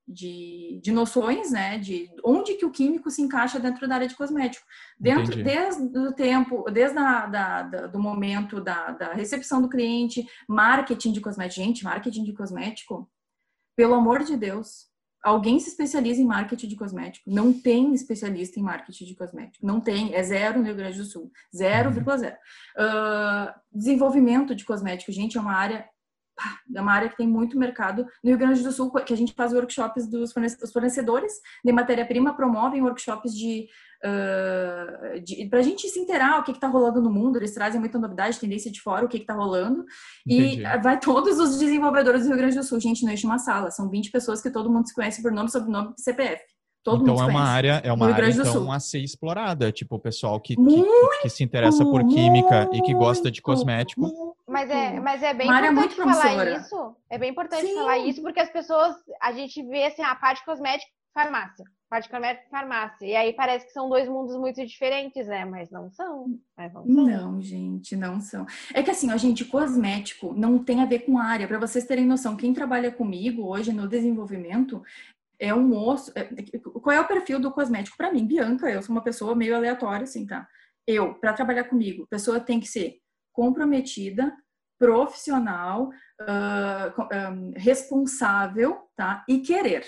[0.08, 4.16] de, de, noções, né, de onde que o químico se encaixa dentro da área de
[4.16, 4.64] cosmético.
[4.98, 10.26] Dentro, desde o tempo, desde a, da, da, do momento da, da recepção do cliente,
[10.48, 11.62] marketing de cosmético.
[11.62, 13.10] Gente, marketing de cosmético,
[13.76, 14.86] pelo amor de Deus,
[15.22, 17.30] alguém se especializa em marketing de cosmético.
[17.30, 19.66] Não tem especialista em marketing de cosmético.
[19.66, 20.14] Não tem.
[20.14, 21.32] É zero no Rio Grande do Sul.
[21.54, 22.34] 0,0.
[22.34, 25.88] Uh, desenvolvimento de cosmético, gente, é uma área
[26.74, 28.06] é uma área que tem muito mercado.
[28.22, 30.32] No Rio Grande do Sul, que a gente faz workshops dos
[30.72, 31.32] fornecedores
[31.64, 33.68] de matéria-prima, promovem workshops de
[34.04, 37.98] uh, para a gente se inteirar o que está rolando no mundo, eles trazem muita
[37.98, 39.84] novidade, tendência de fora, o que está rolando,
[40.26, 40.62] Entendi.
[40.62, 43.70] e vai todos os desenvolvedores do Rio Grande do Sul, gente, não enche uma sala,
[43.70, 46.42] são 20 pessoas que todo mundo se conhece por nome, sobrenome e CPF.
[46.82, 49.98] Todo então mundo é uma área, é uma área então, a ser explorada, tipo o
[49.98, 50.84] pessoal que, que,
[51.22, 54.33] que, se interessa por química muito, e que gosta de cosmético.
[54.46, 56.96] Mas é, mas é bem uma importante falar isso.
[57.08, 57.74] É bem importante Sim.
[57.74, 61.64] falar isso porque as pessoas, a gente vê assim a parte cosmética, farmácia
[61.94, 63.06] particularmente farmácia.
[63.06, 65.44] E aí parece que são dois mundos muito diferentes, né?
[65.44, 66.26] Mas não são.
[66.56, 66.94] Mas não, são.
[66.94, 68.44] não, gente, não são.
[68.74, 71.46] É que assim, a gente, cosmético não tem a ver com área.
[71.46, 74.82] Para vocês terem noção, quem trabalha comigo hoje no desenvolvimento
[75.38, 76.10] é um moço.
[76.16, 76.24] É,
[76.82, 77.96] qual é o perfil do cosmético?
[77.96, 80.48] Para mim, Bianca, eu sou uma pessoa meio aleatória, assim, tá?
[80.84, 82.98] Eu, para trabalhar comigo, pessoa tem que ser
[83.34, 84.32] comprometida,
[84.78, 85.90] profissional,
[86.22, 89.24] uh, um, responsável, tá?
[89.28, 89.84] E querer.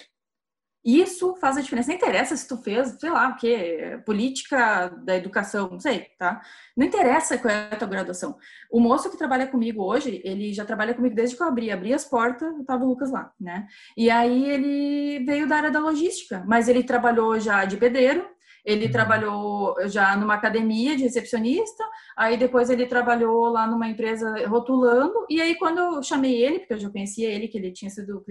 [0.85, 1.89] Isso faz a diferença.
[1.89, 6.41] Não interessa se tu fez, sei lá, o que, política da educação, não sei, tá?
[6.77, 8.39] Não interessa qual é a tua graduação.
[8.71, 11.73] O moço que trabalha comigo hoje, ele já trabalha comigo desde que eu abri.
[11.73, 13.67] Abri as portas, tava o Lucas lá, né?
[13.97, 18.25] E aí ele veio da área da logística, mas ele trabalhou já de pedreiro,
[18.67, 18.93] ele uhum.
[18.93, 21.85] trabalhou já numa academia de recepcionista,
[22.17, 26.75] aí depois ele trabalhou lá numa empresa rotulando, e aí quando eu chamei ele, porque
[26.75, 28.25] eu já conhecia ele, que ele tinha sido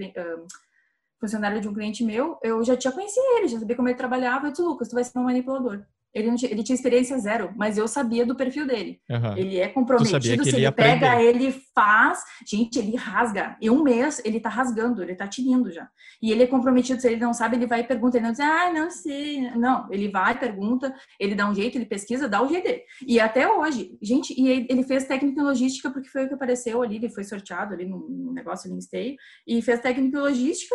[1.18, 4.46] funcionário de um cliente meu, eu já tinha conhecido ele, já sabia como ele trabalhava.
[4.46, 5.82] Eu disse, Lucas, tu vai ser um manipulador.
[6.16, 8.98] Ele, tinha, ele tinha experiência zero, mas eu sabia do perfil dele.
[9.10, 9.36] Uhum.
[9.36, 12.20] Ele é comprometido, se ele, ele pega, ele faz.
[12.46, 13.54] Gente, ele rasga.
[13.60, 15.86] Em um mês, ele tá rasgando, ele tá tinindo já.
[16.22, 18.16] E ele é comprometido, se ele não sabe, ele vai e pergunta.
[18.16, 19.50] Ele não diz, ah, não sei.
[19.56, 22.82] Não, ele vai, pergunta, ele dá um jeito, ele pesquisa, dá o jeito dele.
[23.06, 26.82] E até hoje, gente, e ele fez técnica em logística porque foi o que apareceu
[26.82, 30.74] ali, ele foi sorteado ali no, negócio ali em Esteio, e fez técnica em logística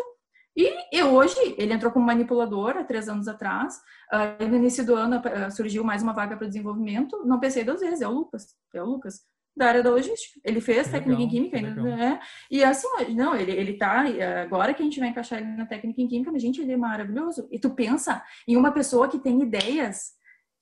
[0.55, 3.75] e eu, hoje, ele entrou como manipulador há três anos atrás.
[4.11, 7.23] Uh, no início do ano uh, surgiu mais uma vaga para desenvolvimento.
[7.25, 8.47] Não pensei duas vezes, é o Lucas.
[8.73, 9.21] É o Lucas,
[9.55, 10.39] da área da logística.
[10.43, 12.19] Ele fez legal, técnica em química, né?
[12.49, 14.03] E assim, não, ele, ele tá.
[14.43, 16.77] Agora que a gente vai encaixar ele na técnica em química, mas, gente, ele é
[16.77, 17.47] maravilhoso.
[17.49, 20.11] E tu pensa em uma pessoa que tem ideias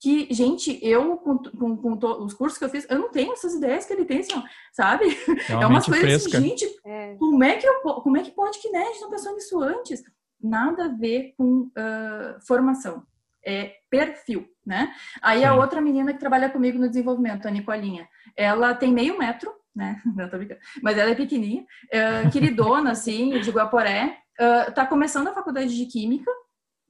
[0.00, 3.54] que, gente, eu, com, com, com os cursos que eu fiz, eu não tenho essas
[3.54, 4.42] ideias que ele tem, assim,
[4.72, 5.04] sabe?
[5.48, 7.14] É, é umas coisas assim, gente, é.
[7.16, 9.60] Como, é que eu, como é que pode que, né, a gente não pensou nisso
[9.60, 10.02] antes?
[10.42, 13.02] Nada a ver com uh, formação,
[13.44, 14.90] é perfil, né?
[15.20, 15.44] Aí Sim.
[15.44, 20.00] a outra menina que trabalha comigo no desenvolvimento, a Nicolinha, ela tem meio metro, né?
[20.16, 25.28] Não tô brincando, mas ela é pequenininha, uh, queridona, assim, de Guaporé, uh, tá começando
[25.28, 26.30] a faculdade de Química,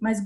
[0.00, 0.20] mas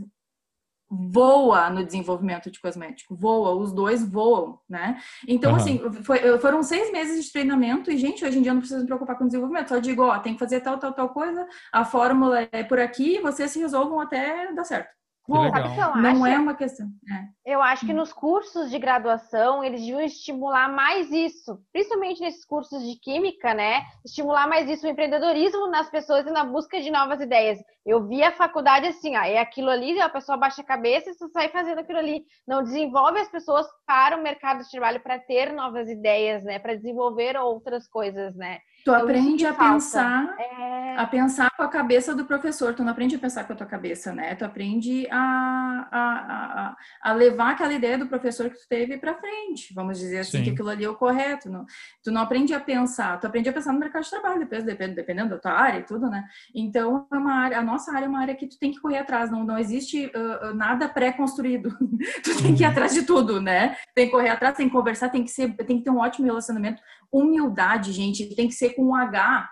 [1.10, 5.00] voa no desenvolvimento de cosmético, voa, os dois voam, né?
[5.26, 5.56] Então, uhum.
[5.56, 8.86] assim, foi, foram seis meses de treinamento e, gente, hoje em dia não precisa se
[8.86, 12.48] preocupar com desenvolvimento, só digo, ó, tem que fazer tal, tal, tal coisa, a fórmula
[12.52, 15.03] é por aqui, vocês se resolvam até dar certo.
[15.26, 15.50] Bom,
[15.96, 16.86] não é uma questão.
[17.10, 17.54] É.
[17.54, 22.82] Eu acho que nos cursos de graduação eles deviam estimular mais isso, principalmente nesses cursos
[22.82, 23.84] de química, né?
[24.04, 27.58] Estimular mais isso, o empreendedorismo nas pessoas e na busca de novas ideias.
[27.86, 31.28] Eu vi a faculdade assim, ó, é aquilo ali, a pessoa baixa a cabeça e
[31.30, 32.24] sai fazendo aquilo ali.
[32.46, 36.58] Não desenvolve as pessoas para o mercado de trabalho para ter novas ideias, né?
[36.58, 38.58] Para desenvolver outras coisas, né?
[38.84, 39.72] Tu então, aprende a falta.
[39.72, 40.53] pensar, é...
[40.96, 42.74] a pensar com a cabeça do professor.
[42.74, 44.34] Tu não aprende a pensar com a tua cabeça, né?
[44.34, 49.14] Tu aprende a, a, a, a levar aquela ideia do professor que tu teve para
[49.14, 49.72] frente.
[49.74, 50.44] Vamos dizer assim, Sim.
[50.44, 51.50] que aquilo ali é o correto.
[51.50, 51.64] Não,
[52.02, 53.18] tu não aprende a pensar.
[53.20, 55.84] Tu aprende a pensar no mercado de trabalho, depois, dependendo, dependendo da tua área e
[55.84, 56.24] tudo, né?
[56.54, 58.98] Então, é uma área, a nossa área é uma área que tu tem que correr
[58.98, 59.30] atrás.
[59.30, 61.70] Não, não existe uh, nada pré-construído.
[62.22, 62.72] tu tem que ir uhum.
[62.72, 63.76] atrás de tudo, né?
[63.94, 66.26] Tem que correr atrás, tem que conversar, tem que ser, tem que ter um ótimo
[66.26, 66.82] relacionamento
[67.14, 69.48] humildade, gente, tem que ser com um H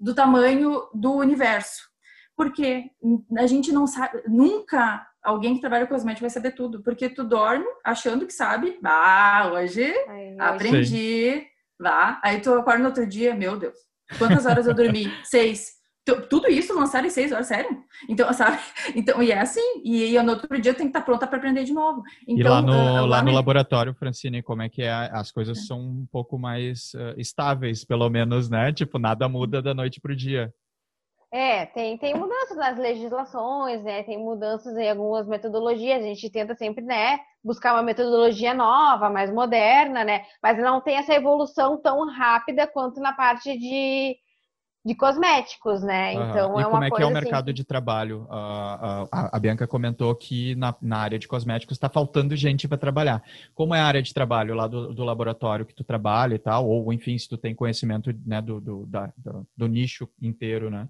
[0.00, 1.88] do tamanho do universo.
[2.36, 2.90] Porque
[3.36, 7.22] a gente não sabe, nunca alguém que trabalha com cosmético vai saber tudo, porque tu
[7.22, 8.78] dorme achando que sabe.
[8.82, 11.46] Ah, hoje Ai, aprendi.
[11.78, 12.18] Vá.
[12.22, 13.78] Aí tu acorda no outro dia, meu Deus.
[14.18, 15.12] Quantas horas eu dormi?
[15.24, 17.84] Seis tudo isso lançaram em seis horas, sério?
[18.08, 18.58] Então, sabe?
[18.94, 19.82] Então, e é assim.
[19.84, 22.02] E, e no outro dia eu tenho que estar pronta para aprender de novo.
[22.26, 24.90] Então, e lá no, uh, lá no laboratório, Francine, como é que é?
[24.90, 25.60] As coisas é.
[25.62, 28.72] são um pouco mais uh, estáveis, pelo menos, né?
[28.72, 30.52] Tipo, nada muda da noite para o dia.
[31.32, 34.02] É, tem, tem mudanças nas legislações, né?
[34.02, 36.02] Tem mudanças em algumas metodologias.
[36.02, 40.24] A gente tenta sempre, né, buscar uma metodologia nova, mais moderna, né?
[40.42, 44.16] Mas não tem essa evolução tão rápida quanto na parte de
[44.84, 46.14] de cosméticos, né?
[46.14, 46.30] Uhum.
[46.30, 47.54] Então e é uma como é que é o assim mercado assim...
[47.54, 48.22] de trabalho?
[48.22, 52.66] Uh, uh, a, a, Bianca comentou que na, na área de cosméticos está faltando gente
[52.66, 53.22] para trabalhar.
[53.54, 56.66] Como é a área de trabalho lá do, do, laboratório que tu trabalha e tal,
[56.66, 60.88] ou enfim, se tu tem conhecimento né, do, do, da, do, do nicho inteiro, né?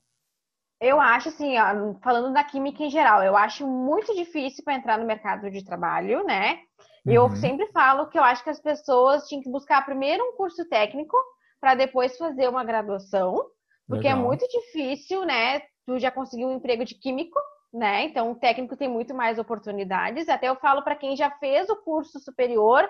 [0.80, 4.98] Eu acho assim, ó, falando da química em geral, eu acho muito difícil para entrar
[4.98, 6.60] no mercado de trabalho, né?
[7.04, 7.12] Uhum.
[7.12, 10.66] Eu sempre falo que eu acho que as pessoas tinham que buscar primeiro um curso
[10.68, 11.16] técnico
[11.60, 13.44] para depois fazer uma graduação
[13.90, 14.24] porque é Legal.
[14.24, 15.60] é muito difícil, né?
[15.84, 17.38] Tu já conseguiu um emprego de químico,
[17.72, 18.04] né?
[18.04, 20.28] Então, o técnico tem muito mais oportunidades.
[20.28, 22.88] Até eu falo para quem já fez o curso superior,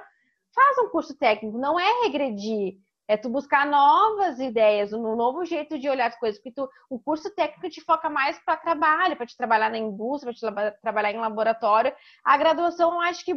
[0.54, 2.74] faz um curso técnico, não é regredir.
[3.08, 7.00] É tu buscar novas ideias, um novo jeito de olhar as coisas, porque tu, o
[7.00, 11.10] curso técnico te foca mais para trabalho, para te trabalhar na indústria, para te trabalhar
[11.10, 11.92] em laboratório.
[12.22, 13.34] A graduação, eu acho que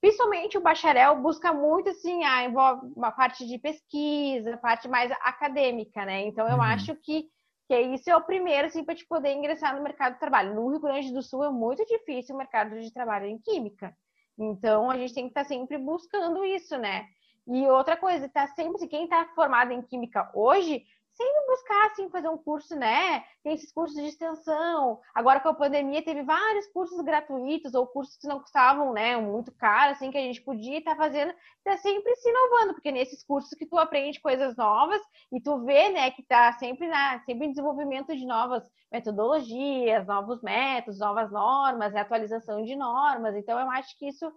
[0.00, 6.04] Principalmente o bacharel busca muito, assim, a, envolve uma parte de pesquisa, parte mais acadêmica,
[6.04, 6.22] né?
[6.26, 6.62] Então, eu uhum.
[6.62, 7.28] acho que,
[7.66, 10.54] que isso é o primeiro, assim, para te poder ingressar no mercado de trabalho.
[10.54, 13.96] No Rio Grande do Sul é muito difícil o mercado de trabalho em química.
[14.38, 17.06] Então, a gente tem que estar tá sempre buscando isso, né?
[17.48, 20.84] E outra coisa, tá sempre, quem está formado em química hoje
[21.18, 23.24] sempre buscar, assim, fazer um curso, né?
[23.42, 25.00] Tem esses cursos de extensão.
[25.12, 29.52] Agora com a pandemia teve vários cursos gratuitos ou cursos que não custavam, né, muito
[29.52, 31.34] caro, assim, que a gente podia estar tá fazendo.
[31.64, 35.02] Tá sempre se inovando, porque nesses cursos que tu aprende coisas novas
[35.32, 40.40] e tu vê, né, que tá sempre na, sempre em desenvolvimento de novas metodologias, novos
[40.40, 43.34] métodos, novas normas, atualização de normas.
[43.34, 44.32] Então eu acho que isso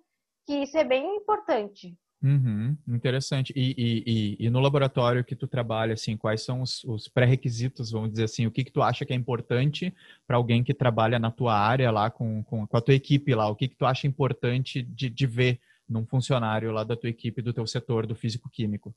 [0.45, 1.95] que isso é bem importante.
[2.23, 3.51] Uhum, interessante.
[3.55, 7.91] E, e, e, e, no laboratório que tu trabalha, assim, quais são os, os pré-requisitos,
[7.91, 9.91] vamos dizer assim, o que que tu acha que é importante
[10.27, 13.49] para alguém que trabalha na tua área lá, com, com, com, a tua equipe lá,
[13.49, 15.59] o que que tu acha importante de, de ver
[15.89, 18.93] num funcionário lá da tua equipe, do teu setor, do físico-químico?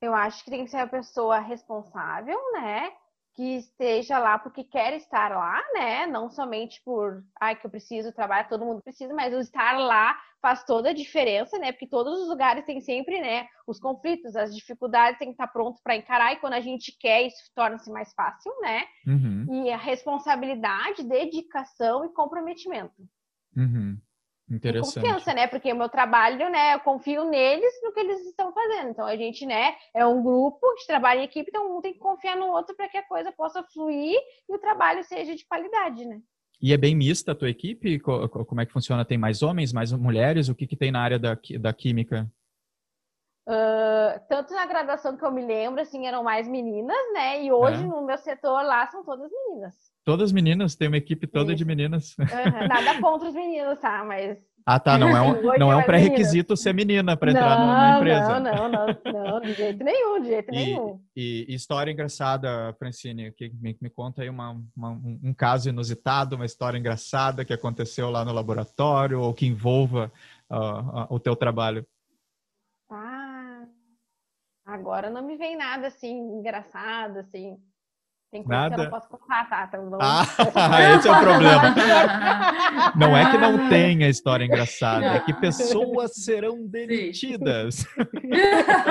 [0.00, 2.92] Eu acho que tem que ser a pessoa responsável, né?
[3.36, 6.06] Que esteja lá porque quer estar lá, né?
[6.06, 10.18] Não somente por, ai, que eu preciso trabalhar, todo mundo precisa, mas o estar lá
[10.40, 11.70] faz toda a diferença, né?
[11.70, 15.82] Porque todos os lugares têm sempre, né, os conflitos, as dificuldades, tem que estar pronto
[15.84, 18.84] para encarar e quando a gente quer, isso torna-se mais fácil, né?
[19.06, 19.64] Uhum.
[19.66, 23.06] E a responsabilidade, dedicação e comprometimento.
[23.54, 23.98] Uhum.
[24.48, 25.04] Interessante.
[25.04, 25.46] Confiança, né?
[25.46, 26.74] Porque o meu trabalho, né?
[26.74, 28.90] Eu confio neles no que eles estão fazendo.
[28.90, 29.74] Então a gente, né?
[29.92, 32.88] É um grupo que trabalha em equipe, então um tem que confiar no outro para
[32.88, 34.16] que a coisa possa fluir
[34.48, 36.20] e o trabalho seja de qualidade, né?
[36.62, 37.98] E é bem mista a tua equipe?
[37.98, 39.04] Como é que funciona?
[39.04, 40.48] Tem mais homens, mais mulheres?
[40.48, 42.30] O que, que tem na área da, da química?
[43.48, 47.44] Uh, tanto na graduação que eu me lembro, assim, eram mais meninas, né?
[47.44, 47.86] E hoje é.
[47.86, 49.74] no meu setor lá são todas meninas.
[50.04, 51.58] Todas meninas, tem uma equipe toda Isso.
[51.58, 52.16] de meninas.
[52.18, 52.26] Uhum,
[52.68, 54.04] nada contra os meninos, tá?
[54.04, 54.36] Mas.
[54.64, 54.98] Ah, tá.
[54.98, 58.40] Não é um, não é um pré-requisito ser menina para entrar na empresa.
[58.40, 61.00] Não, não, não, não, de jeito nenhum, de jeito e, nenhum.
[61.14, 66.46] E, história engraçada, Francine, que me, me conta aí uma, uma, um caso inusitado, uma
[66.46, 70.10] história engraçada que aconteceu lá no laboratório ou que envolva
[70.50, 71.86] uh, uh, o teu trabalho.
[74.76, 77.56] Agora não me vem nada assim engraçado, assim.
[78.30, 78.74] Tem coisa Nada?
[78.74, 79.64] que eu não posso contar, tá?
[79.68, 80.26] Então, não- Ah,
[80.98, 81.74] esse é o problema.
[82.96, 87.86] Não é que não tenha história engraçada, é que pessoas serão demitidas.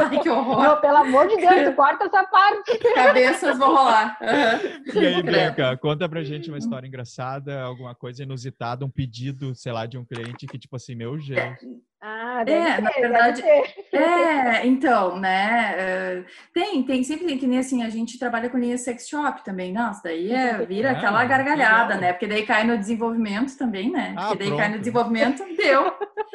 [0.09, 0.63] Ai, que horror.
[0.63, 2.77] Não, pelo amor de Deus, corta essa parte.
[2.95, 4.17] Cabeças vão rolar.
[4.21, 4.59] Aham.
[4.95, 9.71] E aí, Bianca, conta pra gente uma história engraçada, alguma coisa inusitada, um pedido, sei
[9.73, 11.59] lá, de um cliente que, tipo assim, meu Deus.
[12.07, 13.97] Ah, deve É, ter, na deve verdade- ter.
[13.97, 15.73] É, então, né?
[15.75, 19.43] eh, Tem, tem, sempre tem que nem assim, a gente trabalha com linha sex shop
[19.43, 19.73] também.
[19.73, 22.01] Nossa, daí é, vira Ah, aquela gargalhada, legal.
[22.01, 22.13] né?
[22.13, 24.13] Porque daí cai no desenvolvimento também, né?
[24.15, 24.79] Ah, Porque daí cai no pronto.
[24.79, 25.87] desenvolvimento, deu.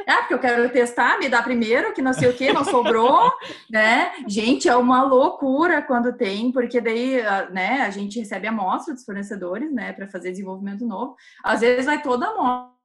[0.08, 3.30] Ah, porque eu quero testar, me dá primeiro, que não sei o que, não sobrou,
[3.70, 4.10] né?
[4.26, 9.04] Gente, é uma loucura quando tem, porque daí, ah, né, a gente recebe amostra dos
[9.04, 11.14] fornecedores, né, para fazer desenvolvimento novo.
[11.44, 12.79] Às vezes vai toda a amostra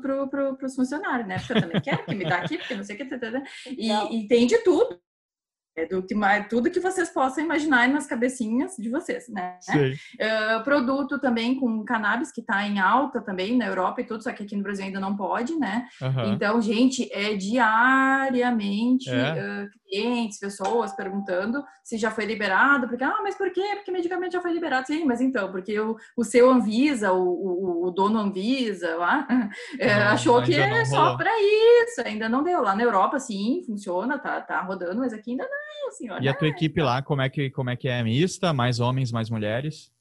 [0.00, 1.38] pro, pro, pros funcionários, né?
[1.38, 3.16] Porque eu também quero que me dá aqui, porque não sei o que, tá.
[3.66, 5.00] Então, E, e tem de tudo.
[5.76, 9.58] É do que mais, tudo que vocês possam imaginar nas cabecinhas de vocês, né?
[9.68, 14.32] Uh, produto também com cannabis, que está em alta também na Europa e tudo, só
[14.32, 15.86] que aqui no Brasil ainda não pode, né?
[16.00, 16.32] Aham.
[16.32, 19.64] Então, gente, é diariamente É.
[19.64, 23.74] uh, clientes, pessoas perguntando se já foi liberado, porque, ah, mas por quê?
[23.76, 24.86] Porque medicamento já foi liberado.
[24.86, 29.26] Sim, mas então, porque o, o seu Anvisa, o, o, o dono Anvisa lá,
[29.78, 32.62] Não, achou que é só para isso, ainda não deu.
[32.62, 36.22] Lá na Europa, sim, funciona, tá, tá rodando, mas aqui ainda não, senhora.
[36.24, 38.02] E a tua equipe lá, como é que, como é, que é?
[38.02, 38.52] Mista?
[38.52, 39.92] Mais homens, mais mulheres?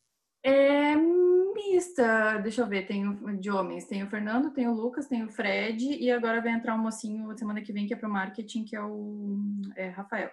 [0.44, 5.08] É mista, deixa eu ver, tem o de homens, tem o Fernando, tem o Lucas,
[5.08, 8.10] tem o Fred e agora vai entrar um mocinho semana que vem que é pro
[8.10, 9.38] marketing, que é o
[9.76, 10.30] é, Rafael.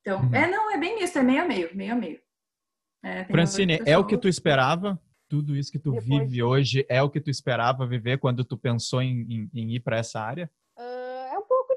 [0.00, 0.34] Então, Uhum.
[0.34, 2.20] é, não, é bem misto, é meio a meio, meio a meio.
[3.04, 5.00] É, tem Francine, é o que tu esperava?
[5.28, 8.56] Tudo isso que tu Depois vive hoje é o que tu esperava viver quando tu
[8.56, 10.50] pensou em, em- em ir para essa área?
[10.76, 11.74] ah, é um pouco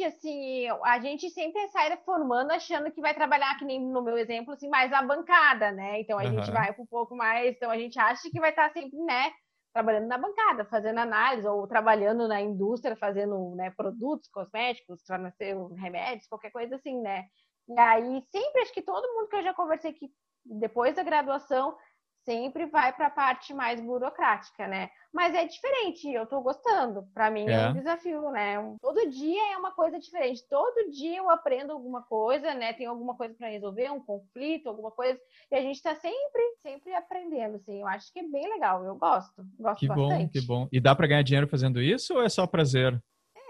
[0.00, 0.68] diferente, assim.
[0.84, 4.68] A gente sempre sai formando achando que vai trabalhar, que nem no meu exemplo, assim,
[4.68, 6.00] mais a bancada, né?
[6.00, 6.52] Então a gente Aham.
[6.52, 7.56] vai um pouco mais.
[7.56, 9.30] Então a gente acha que vai estar sempre, né?
[9.72, 16.26] Trabalhando na bancada, fazendo análise, ou trabalhando na indústria, fazendo né, produtos cosméticos, farmacêuticos, remédios,
[16.26, 17.26] qualquer coisa assim, né?
[17.68, 20.10] E aí, sempre, acho que todo mundo que eu já conversei que
[20.44, 21.76] depois da graduação
[22.30, 24.88] sempre vai para a parte mais burocrática, né?
[25.12, 27.02] Mas é diferente, eu tô gostando.
[27.12, 27.52] Para mim é.
[27.52, 27.68] É.
[27.68, 28.54] um desafio, né?
[28.80, 30.46] Todo dia é uma coisa diferente.
[30.48, 32.72] Todo dia eu aprendo alguma coisa, né?
[32.72, 35.18] Tem alguma coisa para resolver, um conflito, alguma coisa.
[35.50, 37.80] E a gente tá sempre, sempre aprendendo, assim.
[37.80, 38.84] Eu acho que é bem legal.
[38.84, 40.32] Eu gosto, gosto Que bom, bastante.
[40.32, 40.68] que bom.
[40.70, 43.02] E dá para ganhar dinheiro fazendo isso ou é só prazer?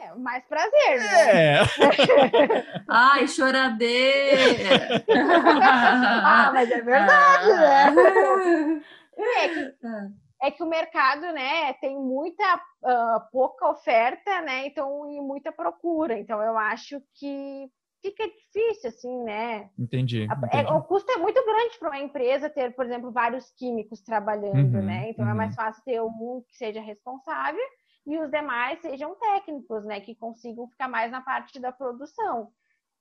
[0.03, 1.57] É, mais prazer, né?
[1.57, 1.61] É.
[2.89, 5.05] Ai, choradeira!
[6.25, 8.83] ah, mas é verdade, né?
[9.19, 10.09] É que, Ah.
[10.43, 12.45] é que o mercado, né, tem muita
[12.85, 14.67] ah, pouca oferta, né?
[14.67, 16.19] Então, e muita procura.
[16.19, 17.69] Então, eu acho que
[18.03, 19.69] fica difícil, assim, né?
[19.79, 20.27] Entendi.
[20.31, 20.73] A- é- entendi.
[20.73, 24.83] o custo é muito grande para uma empresa ter, por exemplo, vários químicos trabalhando, Uhum,
[24.87, 25.11] né?
[25.11, 25.37] Então é uhum.
[25.37, 27.61] mais fácil ter um que seja responsável
[28.07, 30.01] e os demais sejam técnicos, né?
[30.01, 32.49] Que consigam ficar mais na parte da produção.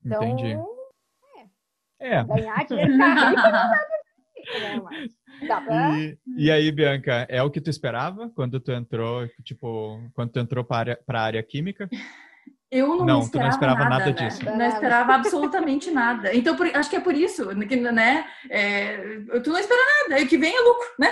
[0.06, 0.58] Então, Entendi.
[2.00, 2.24] É.
[2.24, 3.06] ganhar dinheiro né?
[5.97, 10.39] E, e aí, Bianca, é o que tu esperava quando tu entrou, tipo, quando tu
[10.39, 11.89] entrou para a área, química?
[12.72, 14.12] Eu não, Não, tu não esperava, esperava nada né?
[14.12, 14.45] disso.
[14.45, 16.34] Não esperava absolutamente nada.
[16.36, 18.26] Então, por- acho que é por isso, que, né?
[18.50, 18.97] é,
[19.43, 21.12] tu não espera nada, e o que vem é lucro, né?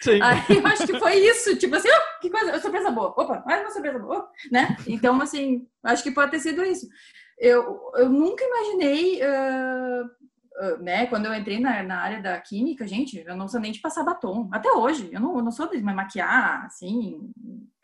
[0.00, 0.18] Sim.
[0.22, 3.60] Aí eu acho que foi isso, tipo assim, oh, que coisa, surpresa boa, opa, mais
[3.60, 4.76] uma surpresa boa, né?
[4.86, 6.88] Então, assim, acho que pode ter sido isso.
[7.38, 10.04] Eu, eu nunca imaginei, ah,
[10.56, 13.72] ah, né, quando eu entrei na, na área da química, gente, eu não sou nem
[13.72, 17.30] de passar batom, até hoje, eu não, eu não sou de maquiar, assim,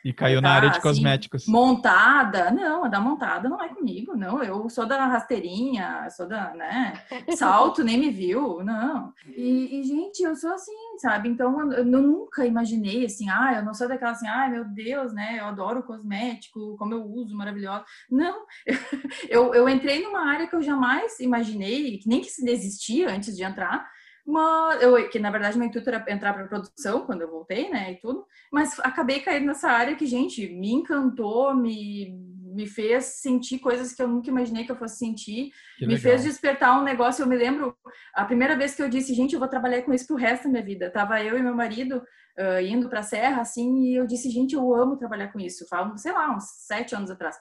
[0.04, 1.46] E caiu na tá, área de assim, cosméticos.
[1.48, 6.54] montada, não, a da montada não é comigo, não, eu sou da rasteirinha, sou da,
[6.54, 7.02] né,
[7.36, 9.12] salto, nem me viu, não.
[9.26, 11.28] E, e, gente, eu sou assim, sabe?
[11.28, 15.38] Então, eu, nunca imaginei, assim, ah, eu não sou daquela assim, ai, meu Deus, né,
[15.40, 17.84] eu adoro cosmético, como eu uso, maravilhosa.
[18.10, 18.44] Não,
[19.28, 23.36] eu, eu entrei numa área que eu jamais imaginei, que nem que se desistia antes
[23.36, 23.90] de entrar,
[24.26, 27.92] mas eu, que na verdade meu intuito era entrar para produção quando eu voltei, né,
[27.92, 32.12] e tudo, mas acabei caindo nessa área que, gente, me encantou, me,
[32.54, 36.02] me fez sentir coisas que eu nunca imaginei que eu fosse sentir, Que me legal.
[36.02, 37.22] fez despertar um negócio.
[37.22, 37.76] Eu me lembro
[38.14, 40.48] a primeira vez que eu disse, gente, eu vou trabalhar com isso pro resto da
[40.50, 40.90] minha vida.
[40.90, 42.02] Tava eu e meu marido
[42.38, 45.66] ah, indo pra serra, assim, e eu disse, gente, eu amo trabalhar com isso.
[45.68, 47.36] Falo, sei lá, uns sete anos atrás.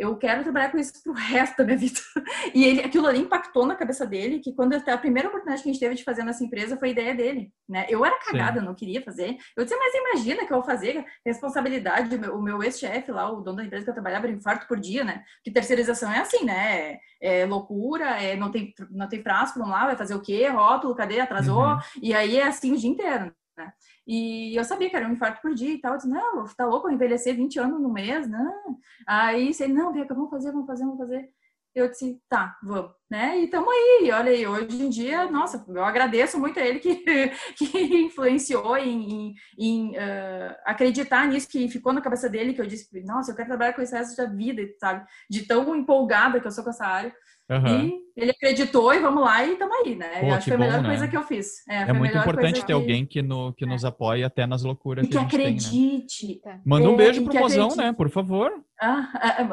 [0.00, 2.00] Eu quero trabalhar com isso pro resto da minha vida.
[2.54, 5.72] E ele, aquilo ali impactou na cabeça dele, que quando a primeira oportunidade que a
[5.72, 7.86] gente teve de fazer nessa empresa foi ideia dele, né?
[7.88, 8.66] Eu era cagada, Sim.
[8.66, 9.36] não queria fazer.
[9.56, 13.30] Eu disse, mas imagina que eu vou fazer responsabilidade, o meu, o meu ex-chefe lá,
[13.30, 15.22] o dono da empresa que eu trabalhava, era infarto por dia, né?
[15.44, 16.98] Que terceirização é assim, né?
[17.20, 20.48] É, é loucura, é, não tem não tem prazo, vamos lá, vai fazer o quê?
[20.48, 21.20] Rótulo, cadê?
[21.20, 21.64] Atrasou?
[21.64, 21.78] Uhum.
[22.02, 23.72] E aí é assim o dia inteiro, né?
[24.10, 25.92] E eu sabia que era um infarto por dia e tal.
[25.92, 28.76] Eu disse, não, tá louco, eu envelhecer 20 anos no mês, não.
[29.06, 31.30] Aí ele, não, Bianca, vamos fazer, vamos fazer, vamos fazer.
[31.72, 33.38] Eu disse, tá, vamos, né?
[33.38, 34.10] E tamo aí.
[34.10, 37.04] Olha aí, hoje em dia, nossa, eu agradeço muito a ele que,
[37.56, 42.66] que influenciou em, em, em uh, acreditar nisso, que ficou na cabeça dele, que eu
[42.66, 45.06] disse, nossa, eu quero trabalhar com esse resto da vida, sabe?
[45.30, 47.14] De tão empolgada que eu sou com essa área.
[47.50, 47.86] Uhum.
[47.86, 50.20] E ele acreditou e vamos lá e estamos aí, né?
[50.20, 51.10] Pô, acho que foi a melhor bom, coisa né?
[51.10, 51.68] que eu fiz.
[51.68, 52.72] É, é muito importante ter que...
[52.72, 53.66] alguém que, no, que é.
[53.66, 56.26] nos apoie até nas loucuras e que, que acredite.
[56.40, 56.60] Tem, né?
[56.64, 57.86] Manda um é, beijo pro mozão, acredite.
[57.86, 57.92] né?
[57.92, 58.52] Por favor.
[58.80, 59.48] Ah, é, é,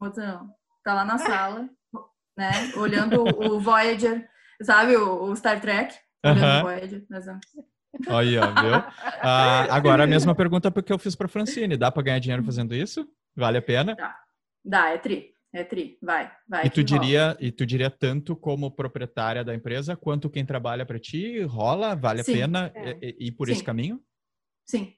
[0.00, 0.48] mozão,
[0.82, 1.68] tá lá na sala,
[2.36, 2.50] né?
[2.76, 4.26] Olhando o Voyager,
[4.62, 4.96] sabe?
[4.96, 5.94] O, o Star Trek.
[6.24, 6.58] Olhando uhum.
[6.58, 7.06] o Voyager.
[8.08, 8.74] Aí, ó, viu?
[9.20, 11.76] Ah, agora a mesma pergunta que eu fiz para Francine.
[11.76, 13.06] Dá para ganhar dinheiro fazendo isso?
[13.36, 13.94] Vale a pena?
[13.94, 14.16] Dá,
[14.64, 15.37] Dá é tri.
[15.52, 16.66] É tri, vai, vai.
[16.66, 20.98] E tu diria, e tu diria tanto como proprietária da empresa quanto quem trabalha para
[20.98, 22.98] ti, rola, vale Sim, a pena é.
[23.18, 23.52] ir por Sim.
[23.54, 24.02] esse caminho?
[24.66, 24.92] Sim,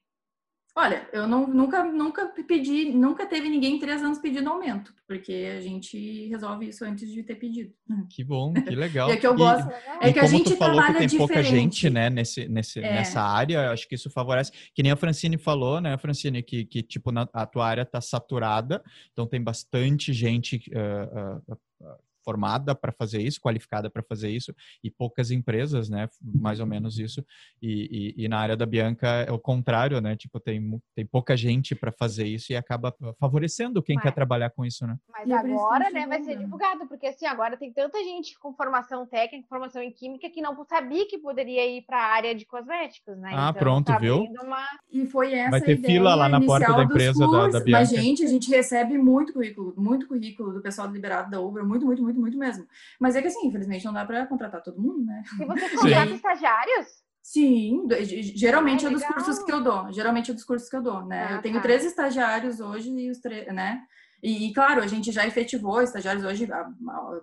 [0.76, 5.48] Olha, eu não, nunca, nunca pedi, nunca teve ninguém em três anos pedindo aumento, porque
[5.56, 7.72] a gente resolve isso antes de ter pedido.
[8.08, 9.10] Que bom, que legal.
[9.10, 11.18] é que eu gosto, e, é que a gente tu falou que tem diferente.
[11.18, 12.82] pouca gente, né, nesse, nesse, é.
[12.82, 14.52] nessa área, acho que isso favorece.
[14.72, 18.00] Que nem a Francine falou, né, Francine, que, que tipo, na, a tua área tá
[18.00, 24.54] saturada, então tem bastante gente uh, uh, formada para fazer isso, qualificada para fazer isso,
[24.82, 26.08] e poucas empresas, né?
[26.22, 27.24] Mais ou menos isso.
[27.60, 30.16] E, e, e, na área da Bianca é o contrário, né?
[30.16, 34.50] Tipo, tem, tem pouca gente para fazer isso e acaba favorecendo quem mas, quer trabalhar
[34.50, 34.96] com isso, né?
[35.08, 39.48] Mas agora, né, vai ser divulgado, porque assim, agora tem tanta gente com formação técnica,
[39.48, 43.30] formação em química, que não sabia que poderia ir para a área de cosméticos, né?
[43.32, 44.24] Ah, então, pronto, tá viu?
[44.42, 44.66] Uma...
[44.90, 47.80] E foi essa Vai ter fila lá na porta da empresa da, da Bianca.
[47.80, 51.86] Mas, gente, a gente recebe muito currículo, muito currículo do pessoal liberado da Uber, muito,
[51.86, 52.66] muito, muito, muito mesmo.
[52.98, 55.22] Mas é que assim, infelizmente não dá para contratar todo mundo, né?
[55.40, 56.86] E você contrata estagiários?
[57.22, 57.86] Sim,
[58.34, 59.92] geralmente ah, é dos cursos que eu dou.
[59.92, 61.28] Geralmente é dos cursos que eu dou, né?
[61.28, 61.60] Ah, eu tenho tá.
[61.60, 63.82] três estagiários hoje e os três, né?
[64.22, 66.46] E, e, claro, a gente já efetivou estagiários hoje,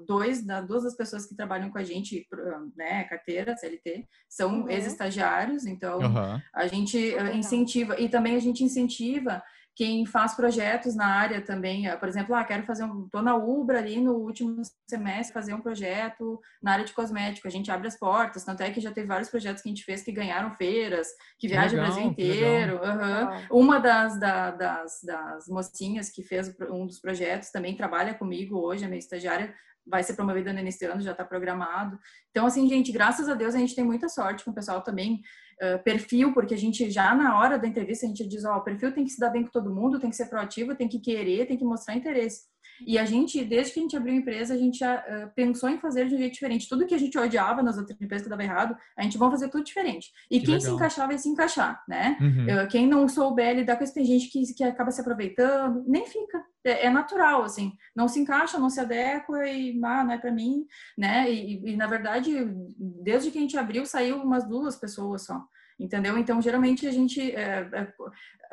[0.06, 2.28] dois, duas das pessoas que trabalham com a gente,
[2.76, 4.70] né, carteira, CLT, são uhum.
[4.70, 6.42] ex-estagiários, então uhum.
[6.54, 6.98] a gente
[7.36, 9.44] incentiva, e também a gente incentiva
[9.78, 13.36] quem faz projetos na área também, eh, por exemplo, ah, quero fazer um, tô na
[13.36, 14.60] Ubra ali no último
[14.90, 18.72] semestre fazer um projeto na área de cosmético, a gente abre as portas, tanto é
[18.72, 21.84] que já teve vários projetos que a gente fez que ganharam feiras, que viajam o
[21.84, 22.82] Brasil inteiro.
[22.82, 23.60] Uhum.
[23.62, 28.84] Uma das, da, das, das mocinhas que fez um dos projetos também trabalha comigo hoje,
[28.84, 29.54] a minha estagiária,
[29.86, 32.00] vai ser promovida do ano, já está programado.
[32.32, 35.22] Então, assim, gente, graças a Deus a gente tem muita sorte com o pessoal também.
[35.84, 38.64] Perfil, porque a gente já na hora da entrevista a gente diz, ó, oh, o
[38.64, 41.00] perfil tem que se dar bem com todo mundo, tem que ser proativo, tem que
[41.00, 42.46] querer, tem que mostrar interesse.
[42.86, 45.70] E a gente, desde que a gente abriu a empresa, a gente já uh, pensou
[45.70, 46.70] em fazer de um jeito diferente.
[46.70, 49.50] Tudo que a gente odiava nas outras empresas que dava errado, a gente vai fazer
[49.50, 50.12] tudo diferente.
[50.30, 50.70] E que quem legal.
[50.70, 52.18] se encaixar vai se encaixar, né?
[52.20, 52.64] Uhum.
[52.64, 56.06] Uh, quem não souber lidar com isso, tem gente que, que acaba se aproveitando, nem
[56.06, 56.44] fica.
[56.64, 57.74] É, é natural, assim.
[57.96, 60.66] Não se encaixa, não se adequa e, ah, não é para mim,
[60.98, 61.32] né?
[61.32, 62.34] E, e, na verdade,
[62.78, 65.46] desde que a gente abriu, saiu umas duas pessoas só
[65.80, 66.18] entendeu?
[66.18, 67.88] Então, geralmente a gente é, é,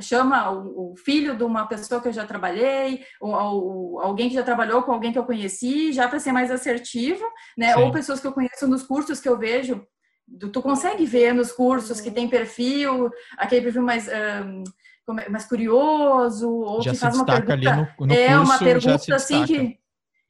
[0.00, 4.34] chama o, o, filho de uma pessoa que eu já trabalhei, ou, ou, alguém que
[4.34, 7.24] já trabalhou com alguém que eu conheci, já para ser mais assertivo,
[7.56, 7.74] né?
[7.74, 7.80] Sim.
[7.80, 9.86] Ou pessoas que eu conheço nos cursos que eu vejo.
[10.52, 14.08] Tu consegue ver nos cursos que tem perfil, aquele perfil mais.
[14.08, 14.64] Um,
[15.18, 17.56] é, mais curioso, ou já que faz uma pergunta.
[17.56, 19.78] No, no é curso, uma pergunta assim que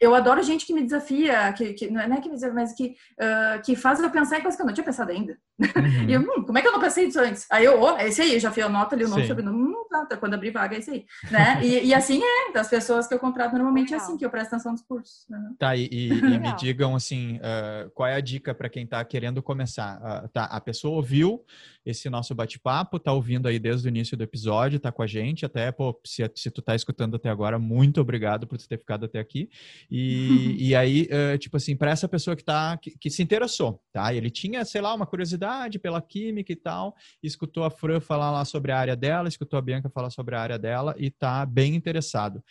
[0.00, 2.96] eu adoro gente que me desafia, que, que não é que me desafia, mas que,
[3.18, 5.38] uh, que faz eu pensar em coisas que eu não tinha pensado ainda.
[5.58, 6.08] Uhum.
[6.08, 7.46] e eu, hum, como é que eu não pensei nisso antes?
[7.50, 9.74] Aí eu, oh, é esse aí, já fui, eu noto ali o nome, sobrenome, hum,
[9.88, 11.04] tá, tá, quando abrir vaga é esse aí.
[11.30, 11.60] Né?
[11.62, 14.48] E, e, assim é, das pessoas que eu contrato normalmente é assim, que eu presto
[14.48, 15.26] atenção nos cursos.
[15.30, 15.54] Uhum.
[15.58, 19.04] Tá, e, e, e me digam assim, uh, qual é a dica para quem está
[19.04, 20.00] querendo começar?
[20.00, 21.44] Uh, tá, a pessoa ouviu
[21.86, 25.44] esse nosso bate-papo, tá ouvindo aí desde o início do episódio, tá com a gente,
[25.44, 29.20] até, pô, se, se tu tá escutando até agora, muito obrigado por ter ficado até
[29.20, 29.50] aqui.
[29.90, 33.80] E, e aí, uh, tipo assim, para essa pessoa que tá, que, que, se interessou,
[33.92, 34.12] tá?
[34.12, 35.43] Ele tinha, sei lá, uma curiosidade
[35.80, 39.62] pela química e tal, escutou a Fran falar lá sobre a área dela, escutou a
[39.62, 42.42] Bianca falar sobre a área dela e tá bem interessado.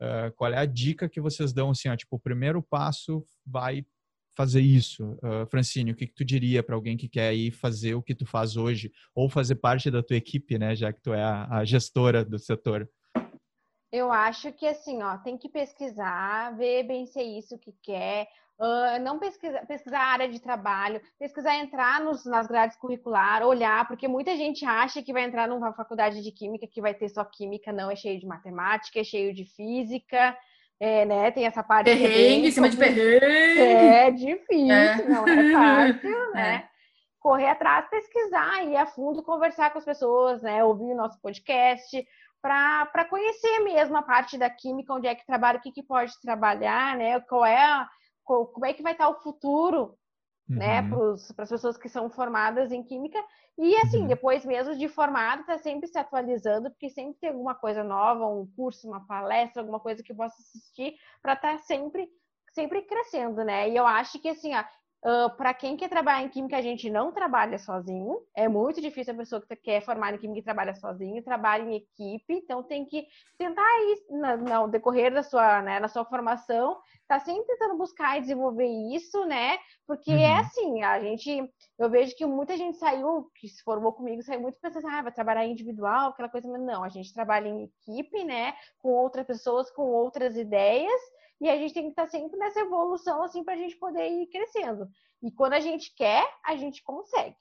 [0.00, 3.86] Uh, qual é a dica que vocês dão, assim, ó, tipo, o primeiro passo vai
[4.36, 5.04] fazer isso.
[5.22, 8.14] Uh, Francine, o que, que tu diria para alguém que quer ir fazer o que
[8.14, 11.58] tu faz hoje ou fazer parte da tua equipe, né, já que tu é a,
[11.58, 12.88] a gestora do setor?
[13.92, 18.26] Eu acho que assim, ó, tem que pesquisar, ver bem se é isso que quer,
[18.62, 23.88] Uh, não pesquisar, pesquisar a área de trabalho, pesquisar entrar nos, nas grades curriculares, olhar,
[23.88, 27.24] porque muita gente acha que vai entrar numa faculdade de química que vai ter só
[27.24, 30.36] química, não, é cheio de matemática, é cheio de física,
[30.78, 31.30] é, né?
[31.32, 31.86] Tem essa parte.
[31.86, 33.26] Perrengue, em cima de perrengue.
[33.60, 35.08] É difícil, é.
[35.08, 36.54] não é fácil, né?
[36.54, 36.68] É.
[37.18, 40.62] Correr atrás, pesquisar, ir a fundo, conversar com as pessoas, né?
[40.62, 42.06] Ouvir o nosso podcast,
[42.42, 46.12] para conhecer mesmo a parte da química, onde é que trabalha, o que, que pode
[46.20, 47.20] trabalhar, né?
[47.20, 47.88] Qual é a,
[48.24, 49.96] como é que vai estar o futuro,
[50.48, 51.16] né, uhum.
[51.16, 53.18] né, para as pessoas que são formadas em química.
[53.56, 54.06] E assim, uhum.
[54.08, 58.46] depois mesmo de formado, está sempre se atualizando, porque sempre tem alguma coisa nova, um
[58.56, 62.08] curso, uma palestra, alguma coisa que possa assistir para estar tá sempre,
[62.52, 63.68] sempre crescendo, né?
[63.68, 64.52] E eu acho que assim,
[65.04, 68.20] uh, ah, para quem quer trabalhar em química, a gente não trabalha sozinho.
[68.36, 71.76] É muito difícil a pessoa que quer formar em química e trabalha sozinho, trabalha em
[71.76, 72.34] equipe.
[72.34, 73.06] Então tem que
[73.38, 76.78] tentar ir no decorrer da sua, né, na sua formação,
[77.08, 79.58] tá sempre tentando buscar e desenvolver isso, né?
[79.86, 80.20] Porque é uhum.
[80.20, 84.40] é assim, a gente, eu vejo que muita gente saiu, que se formou comigo, saiu
[84.40, 88.24] muito pensando, ah, vai trabalhar individual, aquela coisa, mas não, a gente trabalha em equipe,
[88.24, 88.54] né?
[88.78, 91.00] Com outras pessoas, com outras ideias,
[91.42, 94.28] e a gente tem que estar sempre nessa evolução, assim, para a gente poder ir
[94.28, 94.88] crescendo.
[95.20, 97.36] E quando a gente quer, a gente consegue.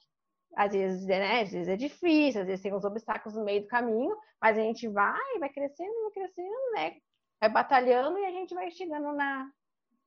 [0.58, 1.41] Às vezes, né?
[1.41, 4.62] Às vezes é difícil, às vezes tem uns obstáculos no meio do caminho, mas a
[4.62, 6.95] gente vai, vai crescendo, vai crescendo, né?
[7.39, 9.47] Vai batalhando e a gente vai chegando na,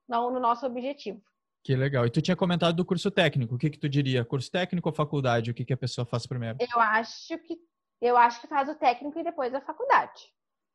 [0.08, 1.22] não no nosso objetivo.
[1.62, 2.04] Que legal.
[2.04, 3.54] E tu tinha comentado do curso técnico.
[3.54, 4.24] O que que tu diria?
[4.24, 5.52] Curso técnico ou faculdade?
[5.52, 6.58] O que que a pessoa faz primeiro?
[6.60, 7.56] Eu acho que
[8.00, 10.20] eu acho que faz o técnico e depois a faculdade.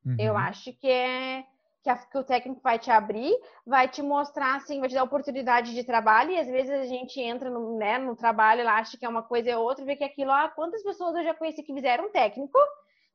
[0.06, 0.16] Uhum.
[0.18, 1.44] Eu acho que é
[1.84, 3.34] que, a, que, o técnico vai te abrir,
[3.66, 7.20] vai te mostrar, assim, vai te dar oportunidade de trabalho, e às vezes a gente
[7.20, 10.04] entra no, né, no trabalho, ela acha que é uma coisa e outra, vê que
[10.04, 12.58] aquilo, ah, quantas pessoas eu já conheci que fizeram técnico,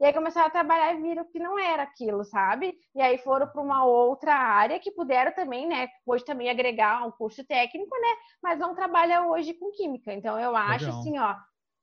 [0.01, 2.77] e aí começaram a trabalhar e viram que não era aquilo, sabe?
[2.95, 5.89] E aí foram para uma outra área que puderam também, né?
[6.05, 8.09] Hoje também agregar um curso técnico, né?
[8.43, 10.13] Mas não trabalha hoje com química.
[10.13, 11.01] Então eu acho Legal.
[11.01, 11.37] assim, ó,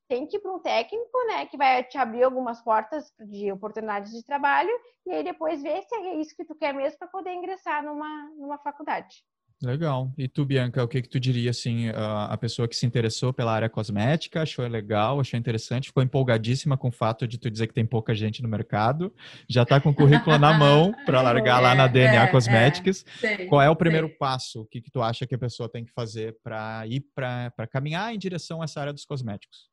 [0.08, 1.46] tem que ir para um técnico, né?
[1.46, 4.72] Que vai te abrir algumas portas de oportunidades de trabalho
[5.06, 8.30] e aí depois ver se é isso que tu quer mesmo para poder ingressar numa,
[8.36, 9.22] numa faculdade.
[9.62, 10.12] Legal.
[10.18, 13.52] E tu, Bianca, o que que tu diria, assim, a pessoa que se interessou pela
[13.52, 17.74] área cosmética, achou legal, achou interessante, ficou empolgadíssima com o fato de tu dizer que
[17.74, 19.14] tem pouca gente no mercado,
[19.48, 23.04] já está com o currículo na mão para largar é, lá na DNA é, Cosméticas.
[23.22, 24.16] É, Qual é o primeiro sei.
[24.16, 24.62] passo?
[24.62, 28.12] O que que tu acha que a pessoa tem que fazer para ir para caminhar
[28.12, 29.71] em direção a essa área dos cosméticos?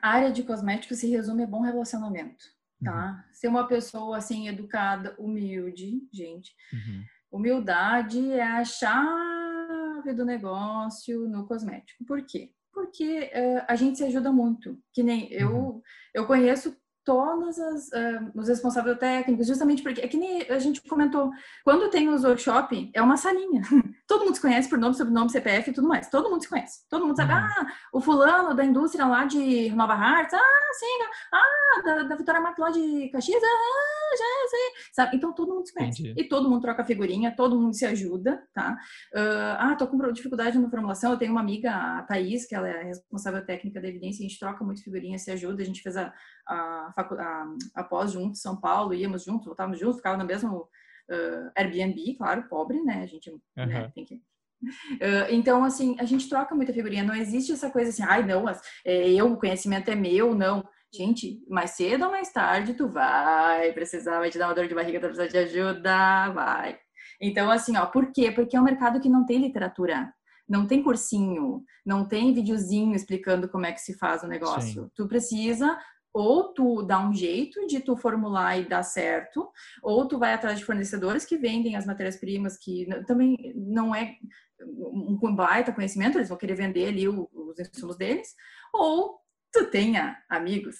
[0.00, 2.44] A área de cosméticos se resume a bom relacionamento,
[2.82, 3.24] tá?
[3.26, 3.32] Uhum.
[3.32, 6.54] Ser uma pessoa, assim, educada, humilde, gente.
[6.72, 12.04] Uhum Humildade é a chave do negócio no cosmético.
[12.04, 12.52] Por quê?
[12.70, 14.78] Porque uh, a gente se ajuda muito.
[14.92, 15.82] Que nem eu, uhum.
[16.12, 20.80] eu conheço todos as, uh, os responsáveis técnicos, justamente porque, é que nem a gente
[20.82, 21.30] comentou,
[21.64, 23.62] quando tem os workshop, é uma salinha.
[24.06, 26.08] Todo mundo se conhece por nome, sobrenome, CPF e tudo mais.
[26.10, 26.86] Todo mundo se conhece.
[26.88, 27.38] Todo mundo sabe, uhum.
[27.38, 30.86] ah, o fulano da indústria lá de Nova Hartz, ah, sim,
[31.32, 34.92] ah, da, da Vitória Mato lá de Caxias, ah, já sei.
[34.92, 35.16] Sabe?
[35.16, 36.02] Então todo mundo se conhece.
[36.02, 36.20] Entendi.
[36.20, 38.76] E todo mundo troca figurinha, todo mundo se ajuda, tá?
[39.14, 42.68] Uh, ah, tô com dificuldade na formulação, eu tenho uma amiga, a Thaís, que ela
[42.68, 45.96] é responsável técnica da evidência, a gente troca muito figurinha, se ajuda, a gente fez
[45.96, 46.12] a,
[46.46, 50.68] a, a, a pós juntos, São Paulo, íamos juntos, voltávamos juntos, ficava no mesmo
[51.10, 53.02] uh, Airbnb, claro, pobre, né?
[53.02, 53.40] A gente uhum.
[53.56, 54.20] né, tem que
[54.62, 57.02] Uh, então, assim, a gente troca muita figurinha.
[57.02, 58.48] Não existe essa coisa assim, ai, não,
[58.84, 60.64] é, eu, o conhecimento é meu, não.
[60.94, 64.74] Gente, mais cedo ou mais tarde, tu vai precisar, vai te dar uma dor de
[64.74, 66.78] barriga, tu vai precisar de ajuda, vai.
[67.20, 68.30] Então, assim, ó, por quê?
[68.30, 70.12] Porque é um mercado que não tem literatura
[70.48, 74.82] não tem cursinho, não tem videozinho explicando como é que se faz o negócio.
[74.82, 74.90] Sim.
[74.94, 75.78] Tu precisa
[76.12, 79.50] ou tu dá um jeito de tu formular e dar certo,
[79.82, 84.16] ou tu vai atrás de fornecedores que vendem as matérias-primas, que também não é
[84.64, 88.34] um baita conhecimento, eles vão querer vender ali os insumos deles,
[88.72, 90.76] ou tu tenha amigos,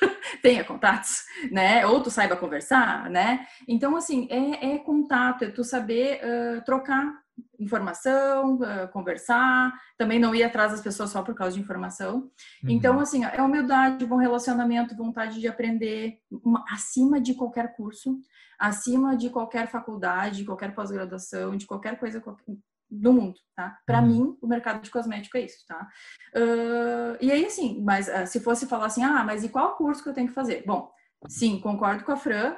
[0.42, 1.84] tenha contatos, né?
[1.86, 3.46] Ou tu saiba conversar, né?
[3.66, 7.20] Então, assim, é, é contato, é tu saber uh, trocar
[7.58, 12.30] informação, uh, conversar, também não ir atrás das pessoas só por causa de informação.
[12.62, 12.70] Uhum.
[12.70, 18.18] Então, assim, é humildade, bom relacionamento, vontade de aprender, uma, acima de qualquer curso,
[18.58, 22.44] acima de qualquer faculdade, qualquer pós-graduação, de qualquer coisa qualquer,
[22.90, 23.78] do mundo, tá?
[23.86, 24.06] Para uhum.
[24.06, 25.88] mim, o mercado de cosmético é isso, tá?
[26.36, 30.02] Uh, e aí, assim, mas uh, se fosse falar assim, ah, mas e qual curso
[30.02, 30.62] que eu tenho que fazer?
[30.66, 30.90] Bom,
[31.26, 32.56] sim, concordo com a Fran,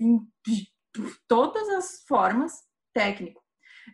[0.00, 0.20] em
[1.28, 2.52] todas as formas,
[2.94, 3.43] técnico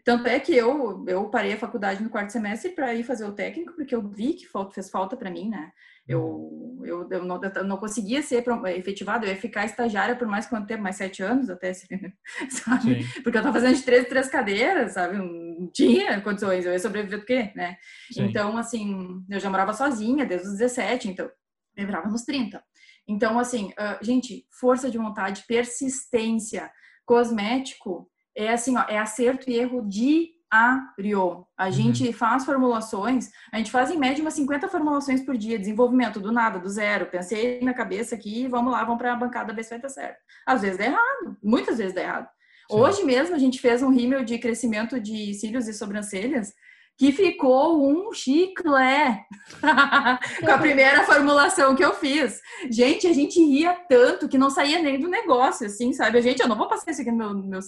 [0.04, 3.32] Tanto é que eu, eu parei a faculdade no quarto semestre para ir fazer o
[3.32, 5.72] técnico, porque eu vi que fez falta para mim, né?
[6.06, 6.82] Eu, uhum.
[6.84, 8.44] eu, eu, não, eu não conseguia ser
[8.76, 10.82] efetivada, eu ia ficar estagiária por mais quanto tempo?
[10.82, 11.72] Mais sete anos até,
[12.50, 13.04] sabe?
[13.04, 13.22] Sim.
[13.22, 15.18] Porque eu estava fazendo de três, três cadeiras, sabe?
[15.18, 17.76] Não tinha condições, eu ia sobreviver do quê, né?
[18.10, 18.24] Sim.
[18.24, 21.30] Então, assim, eu já morava sozinha desde os 17, então
[21.76, 22.62] eu virava nos 30.
[23.06, 26.70] Então, assim, uh, gente, força de vontade, persistência,
[27.04, 31.46] cosmético, é assim, ó, é acerto e erro de diário.
[31.56, 31.72] A uhum.
[31.72, 36.32] gente faz formulações, a gente faz em média umas 50 formulações por dia, desenvolvimento do
[36.32, 37.06] nada, do zero.
[37.06, 40.18] Pensei na cabeça aqui, vamos lá, vamos para a bancada ver se vai dar certo.
[40.44, 42.28] Às vezes dá errado, muitas vezes dá errado.
[42.70, 42.76] Sim.
[42.76, 46.52] Hoje mesmo a gente fez um rímel de crescimento de cílios e sobrancelhas
[47.00, 49.24] que ficou um chiclé
[49.58, 52.42] com a primeira formulação que eu fiz.
[52.70, 56.18] Gente, a gente ria tanto que não saía nem do negócio, assim, sabe?
[56.18, 57.60] A gente, eu não vou passar isso aqui no meu, no meu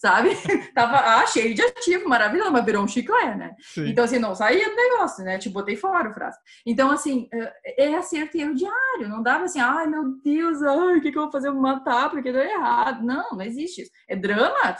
[0.00, 0.30] sabe?
[0.74, 3.54] Tava ah, cheio de ativo, maravilhoso, mas virou um chiclé, né?
[3.60, 3.88] Sim.
[3.88, 5.38] Então, assim, não saía do negócio, né?
[5.38, 6.42] Te botei fora o frasco.
[6.66, 9.08] Então, assim, é, é acerto e erro diário.
[9.08, 11.46] Não dava assim, ai, meu Deus, ai, o que, que eu vou fazer?
[11.46, 13.06] Eu vou matar porque deu errado.
[13.06, 13.92] Não, não existe isso.
[14.08, 14.76] É drama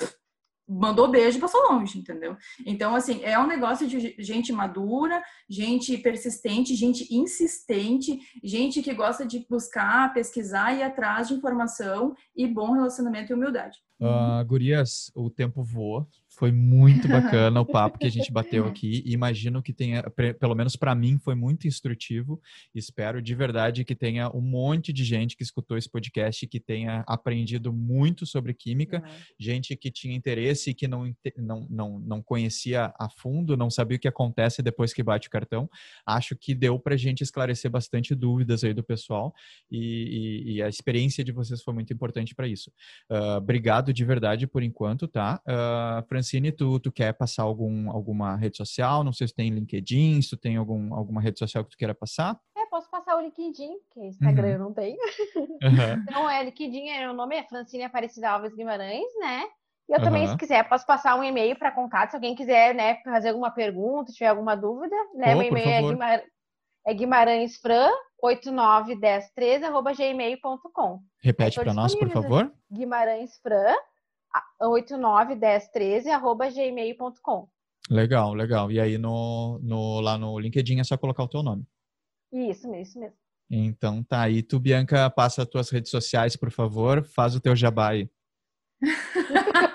[0.68, 2.36] mandou beijo e passou longe, entendeu?
[2.64, 9.26] Então, assim, é um negócio de gente madura, gente persistente, gente insistente, gente que gosta
[9.26, 13.78] de buscar, pesquisar e atrás de informação e bom relacionamento e humildade.
[14.00, 16.06] Uh, gurias, o tempo voa.
[16.42, 19.00] Foi muito bacana o papo que a gente bateu aqui.
[19.06, 20.02] Imagino que tenha,
[20.40, 22.42] pelo menos para mim, foi muito instrutivo.
[22.74, 27.04] Espero de verdade que tenha um monte de gente que escutou esse podcast que tenha
[27.06, 29.12] aprendido muito sobre química, uhum.
[29.38, 33.96] gente que tinha interesse e que não, não, não, não conhecia a fundo, não sabia
[33.96, 35.70] o que acontece depois que bate o cartão.
[36.04, 39.32] Acho que deu para a gente esclarecer bastante dúvidas aí do pessoal
[39.70, 42.72] e, e, e a experiência de vocês foi muito importante para isso.
[43.08, 45.40] Uh, obrigado de verdade por enquanto, tá?
[45.46, 46.02] Uh,
[46.32, 49.04] Francine, tu, tu quer passar algum, alguma rede social?
[49.04, 51.94] Não sei se tem LinkedIn, se tu tem algum, alguma rede social que tu queira
[51.94, 52.40] passar.
[52.56, 54.52] É, posso passar o LinkedIn, que Instagram uhum.
[54.52, 54.96] eu não tenho.
[55.62, 56.02] Uhum.
[56.08, 59.44] então, é, LinkedIn, é, o nome é Francine Aparecida Alves Guimarães, né?
[59.88, 60.04] E eu uhum.
[60.04, 63.52] também, se quiser, posso passar um e-mail para contato, se alguém quiser, né, fazer alguma
[63.52, 65.34] pergunta, tiver alguma dúvida, né?
[65.34, 66.20] Oh, Meu e-mail é, Guimar...
[66.86, 67.90] é guimarãesfran
[68.24, 71.00] 891013@gmail.com.
[71.22, 72.52] Repete para nós, por favor.
[72.72, 73.72] Guimarãesfran
[74.60, 77.48] 891013 arroba gmail.com.
[77.90, 78.70] Legal, legal.
[78.70, 81.66] E aí no, no, lá no LinkedIn é só colocar o teu nome.
[82.32, 83.16] Isso, isso mesmo.
[83.50, 84.42] Então tá aí.
[84.42, 87.04] Tu, Bianca, passa as tuas redes sociais, por favor.
[87.04, 88.08] Faz o teu jabá aí.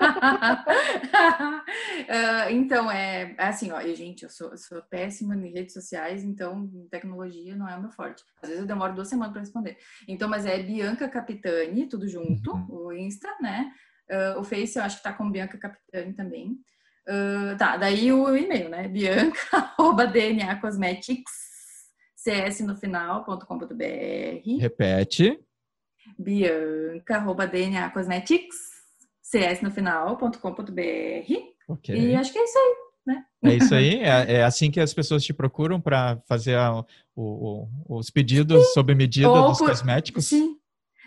[2.08, 6.24] uh, então, é, é assim, ó, gente, eu sou, eu sou péssima em redes sociais,
[6.24, 8.22] então tecnologia não é o meu forte.
[8.42, 9.78] Às vezes eu demoro duas semanas para responder.
[10.06, 12.66] Então, mas é Bianca Capitani, tudo junto, uhum.
[12.68, 13.72] o Insta, né?
[14.10, 16.58] Uh, o Face eu acho que tá com Bianca Capitani também.
[17.08, 18.86] Uh, tá, daí o e-mail, né?
[18.88, 21.32] Bianca, arroba DNA Cosmetics,
[22.16, 24.60] cs no final.com.br.
[24.60, 25.40] Repete.
[26.18, 28.56] Bianca, arroba DNA Cosmetics,
[29.22, 30.38] cs no final.com.br.
[31.68, 31.94] Ok.
[31.94, 32.88] E acho que é isso aí.
[33.08, 33.24] Né?
[33.42, 34.00] É isso aí?
[34.00, 36.84] É, é assim que as pessoas te procuram para fazer a,
[37.16, 40.26] o, o, os pedidos sob medida Ou dos por, cosméticos?
[40.26, 40.57] Sim,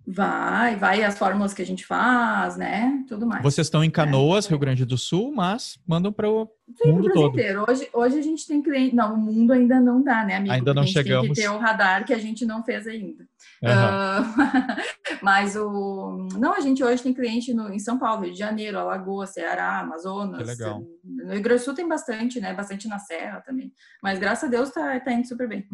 [0.07, 3.03] Vai, vai as fórmulas que a gente faz, né?
[3.07, 3.41] Tudo mais.
[3.41, 4.49] Vocês estão em Canoas, é.
[4.49, 6.47] Rio Grande do Sul, mas mandam para o
[6.85, 7.33] mundo todo.
[7.33, 7.65] Inteiro.
[7.67, 8.95] Hoje, hoje a gente tem cliente.
[8.95, 10.53] Não, o mundo ainda não dá, né, amigo?
[10.53, 11.25] Ainda não a gente chegamos.
[11.25, 13.27] Tem que ter o radar que a gente não fez ainda.
[13.61, 13.69] Uhum.
[13.69, 16.27] Uh, mas o.
[16.37, 19.79] Não, a gente hoje tem cliente no, em São Paulo, Rio de Janeiro, Alagoas, Ceará,
[19.79, 20.37] Amazonas.
[20.37, 20.83] Que legal.
[21.03, 22.53] No Rio Grande do Sul tem bastante, né?
[22.53, 23.73] Bastante na Serra também.
[24.01, 25.67] Mas graças a Deus tá, tá indo super bem.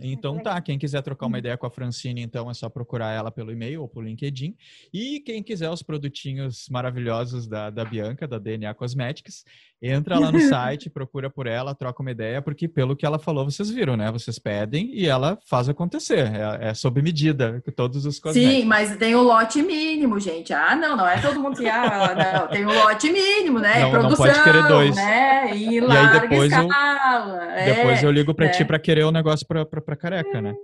[0.00, 1.38] Então tá, quem quiser trocar uma uhum.
[1.38, 4.56] ideia com a Francine, então é só procurar ela pelo e-mail ou pelo LinkedIn.
[4.92, 9.44] E quem quiser os produtinhos maravilhosos da, da Bianca, da DNA Cosmetics,
[9.82, 13.44] entra lá no site, procura por ela, troca uma ideia, porque pelo que ela falou,
[13.44, 14.10] vocês viram, né?
[14.10, 16.30] Vocês pedem e ela faz acontecer.
[16.30, 18.60] É, é sob medida, todos os cosméticos.
[18.60, 20.52] Sim, mas tem o lote mínimo, gente.
[20.52, 21.68] Ah, não, não é todo mundo que...
[21.68, 23.80] Ah, não, tem o lote mínimo, né?
[23.80, 24.96] Não, Produção, não pode querer dois.
[24.96, 25.56] Né?
[25.56, 27.44] E, e aí depois escala.
[27.44, 28.48] Eu, é, depois eu ligo para é.
[28.50, 30.54] ti para querer o negócio para para careca, né?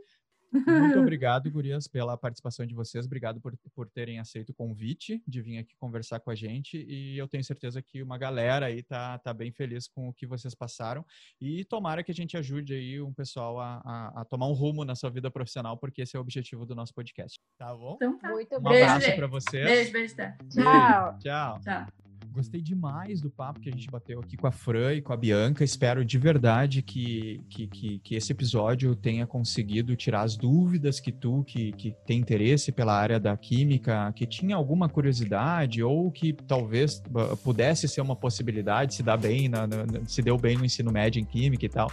[0.53, 3.07] Muito obrigado, Gurias, pela participação de vocês.
[3.07, 6.85] Obrigado por, por terem aceito o convite de vir aqui conversar com a gente.
[6.89, 10.27] E eu tenho certeza que uma galera aí tá, tá bem feliz com o que
[10.27, 11.05] vocês passaram.
[11.41, 14.85] E tomara que a gente ajude aí um pessoal a, a, a tomar um rumo
[14.85, 17.41] na sua vida profissional, porque esse é o objetivo do nosso podcast.
[17.59, 17.95] Tá bom?
[17.97, 18.31] Então tá.
[18.31, 19.65] Muito um abraço para vocês.
[19.65, 20.37] Beijo, beijo, tá.
[20.51, 21.19] Tchau.
[21.19, 21.61] Tchau.
[21.61, 22.16] Tchau.
[22.37, 25.17] Gostei demais do papo que a gente bateu aqui com a Fran e com a
[25.17, 25.65] Bianca.
[25.65, 31.11] Espero de verdade que, que, que, que esse episódio tenha conseguido tirar as dúvidas que
[31.11, 36.35] tu, que, que tem interesse pela área da química, que tinha alguma curiosidade ou que
[36.35, 40.65] talvez uh, pudesse ser uma possibilidade, se dar bem, na, na, se deu bem no
[40.67, 41.91] ensino médio em química e tal,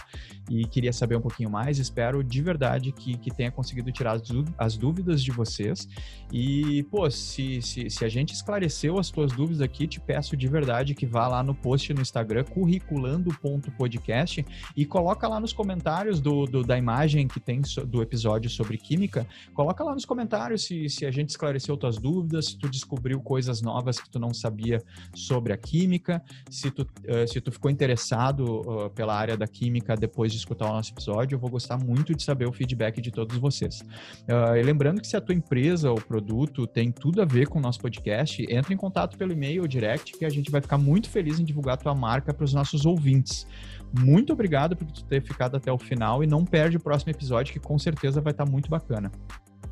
[0.50, 1.78] e queria saber um pouquinho mais.
[1.78, 4.20] Espero de verdade que, que tenha conseguido tirar
[4.58, 5.88] as dúvidas de vocês.
[6.30, 10.48] E, pô, se, se, se a gente esclareceu as tuas dúvidas aqui, te peço de
[10.48, 14.44] verdade que vá lá no post no Instagram, curriculando.podcast,
[14.76, 19.26] e coloca lá nos comentários do, do, da imagem que tem do episódio sobre química,
[19.52, 23.62] coloca lá nos comentários se, se a gente esclareceu tuas dúvidas, se tu descobriu coisas
[23.62, 24.82] novas que tu não sabia
[25.14, 29.96] sobre a química, se tu, uh, se tu ficou interessado uh, pela área da química
[29.96, 33.10] depois de escutar o nosso episódio, eu vou gostar muito de saber o feedback de
[33.10, 33.80] todos vocês.
[33.80, 37.58] Uh, e lembrando que se a tua empresa ou produto tem tudo a ver com
[37.58, 41.38] o nosso podcast, entre em contato pelo e-mail direct a gente vai ficar muito feliz
[41.38, 43.46] em divulgar a tua marca para os nossos ouvintes.
[43.98, 47.60] Muito obrigado por ter ficado até o final e não perde o próximo episódio que
[47.60, 49.10] com certeza vai estar muito bacana.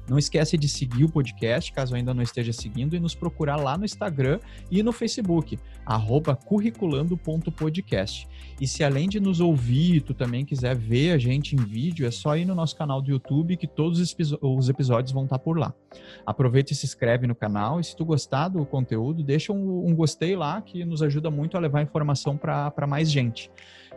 [0.08, 3.78] Não esquece de seguir o podcast, caso ainda não esteja seguindo, e nos procurar lá
[3.78, 8.28] no Instagram e no Facebook, arroba curriculando.podcast.
[8.60, 12.10] E se além de nos ouvir, tu também quiser ver a gente em vídeo, é
[12.10, 14.00] só ir no nosso canal do YouTube que todos
[14.40, 15.72] os episódios vão estar por lá.
[16.26, 19.94] Aproveita e se inscreve no canal e se tu gostar do conteúdo, deixa um, um
[19.94, 23.50] gostei lá que nos ajuda muito a levar informação para mais gente.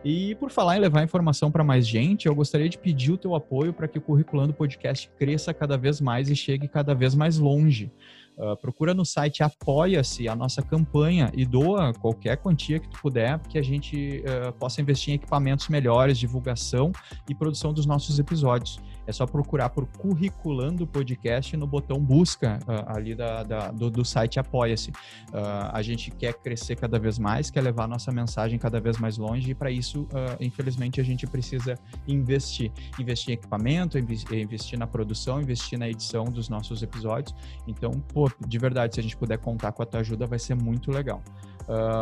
[0.04, 3.34] E por falar em levar informação para mais gente, eu gostaria de pedir o teu
[3.34, 7.38] apoio para que o Curriculando Podcast cresça cada vez mais e chegue cada vez mais
[7.38, 7.92] longe.
[8.38, 13.40] Uh, procura no site Apoia-se a nossa campanha e doa qualquer quantia que tu puder,
[13.40, 16.92] que a gente uh, possa investir em equipamentos melhores, divulgação
[17.30, 18.78] e produção dos nossos episódios.
[19.07, 24.03] É só procurar por Curriculando Podcast no botão busca uh, ali da, da do, do,
[24.03, 24.90] site Apoia-se.
[24.90, 29.18] Uh, a gente quer crescer cada vez mais, quer levar nossa mensagem cada vez mais
[29.18, 31.76] longe e para isso, uh, infelizmente, a gente precisa
[32.07, 32.72] investir.
[32.99, 37.36] Investir em equipamento, investir na produção, investir na edição dos nossos episódios.
[37.68, 40.56] Então, pô, de verdade, se a gente puder contar com a tua ajuda, vai ser
[40.56, 41.22] muito legal.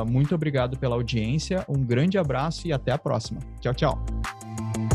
[0.07, 3.39] muito obrigado pela audiência, um grande abraço e até a próxima.
[3.59, 4.92] Tchau, tchau.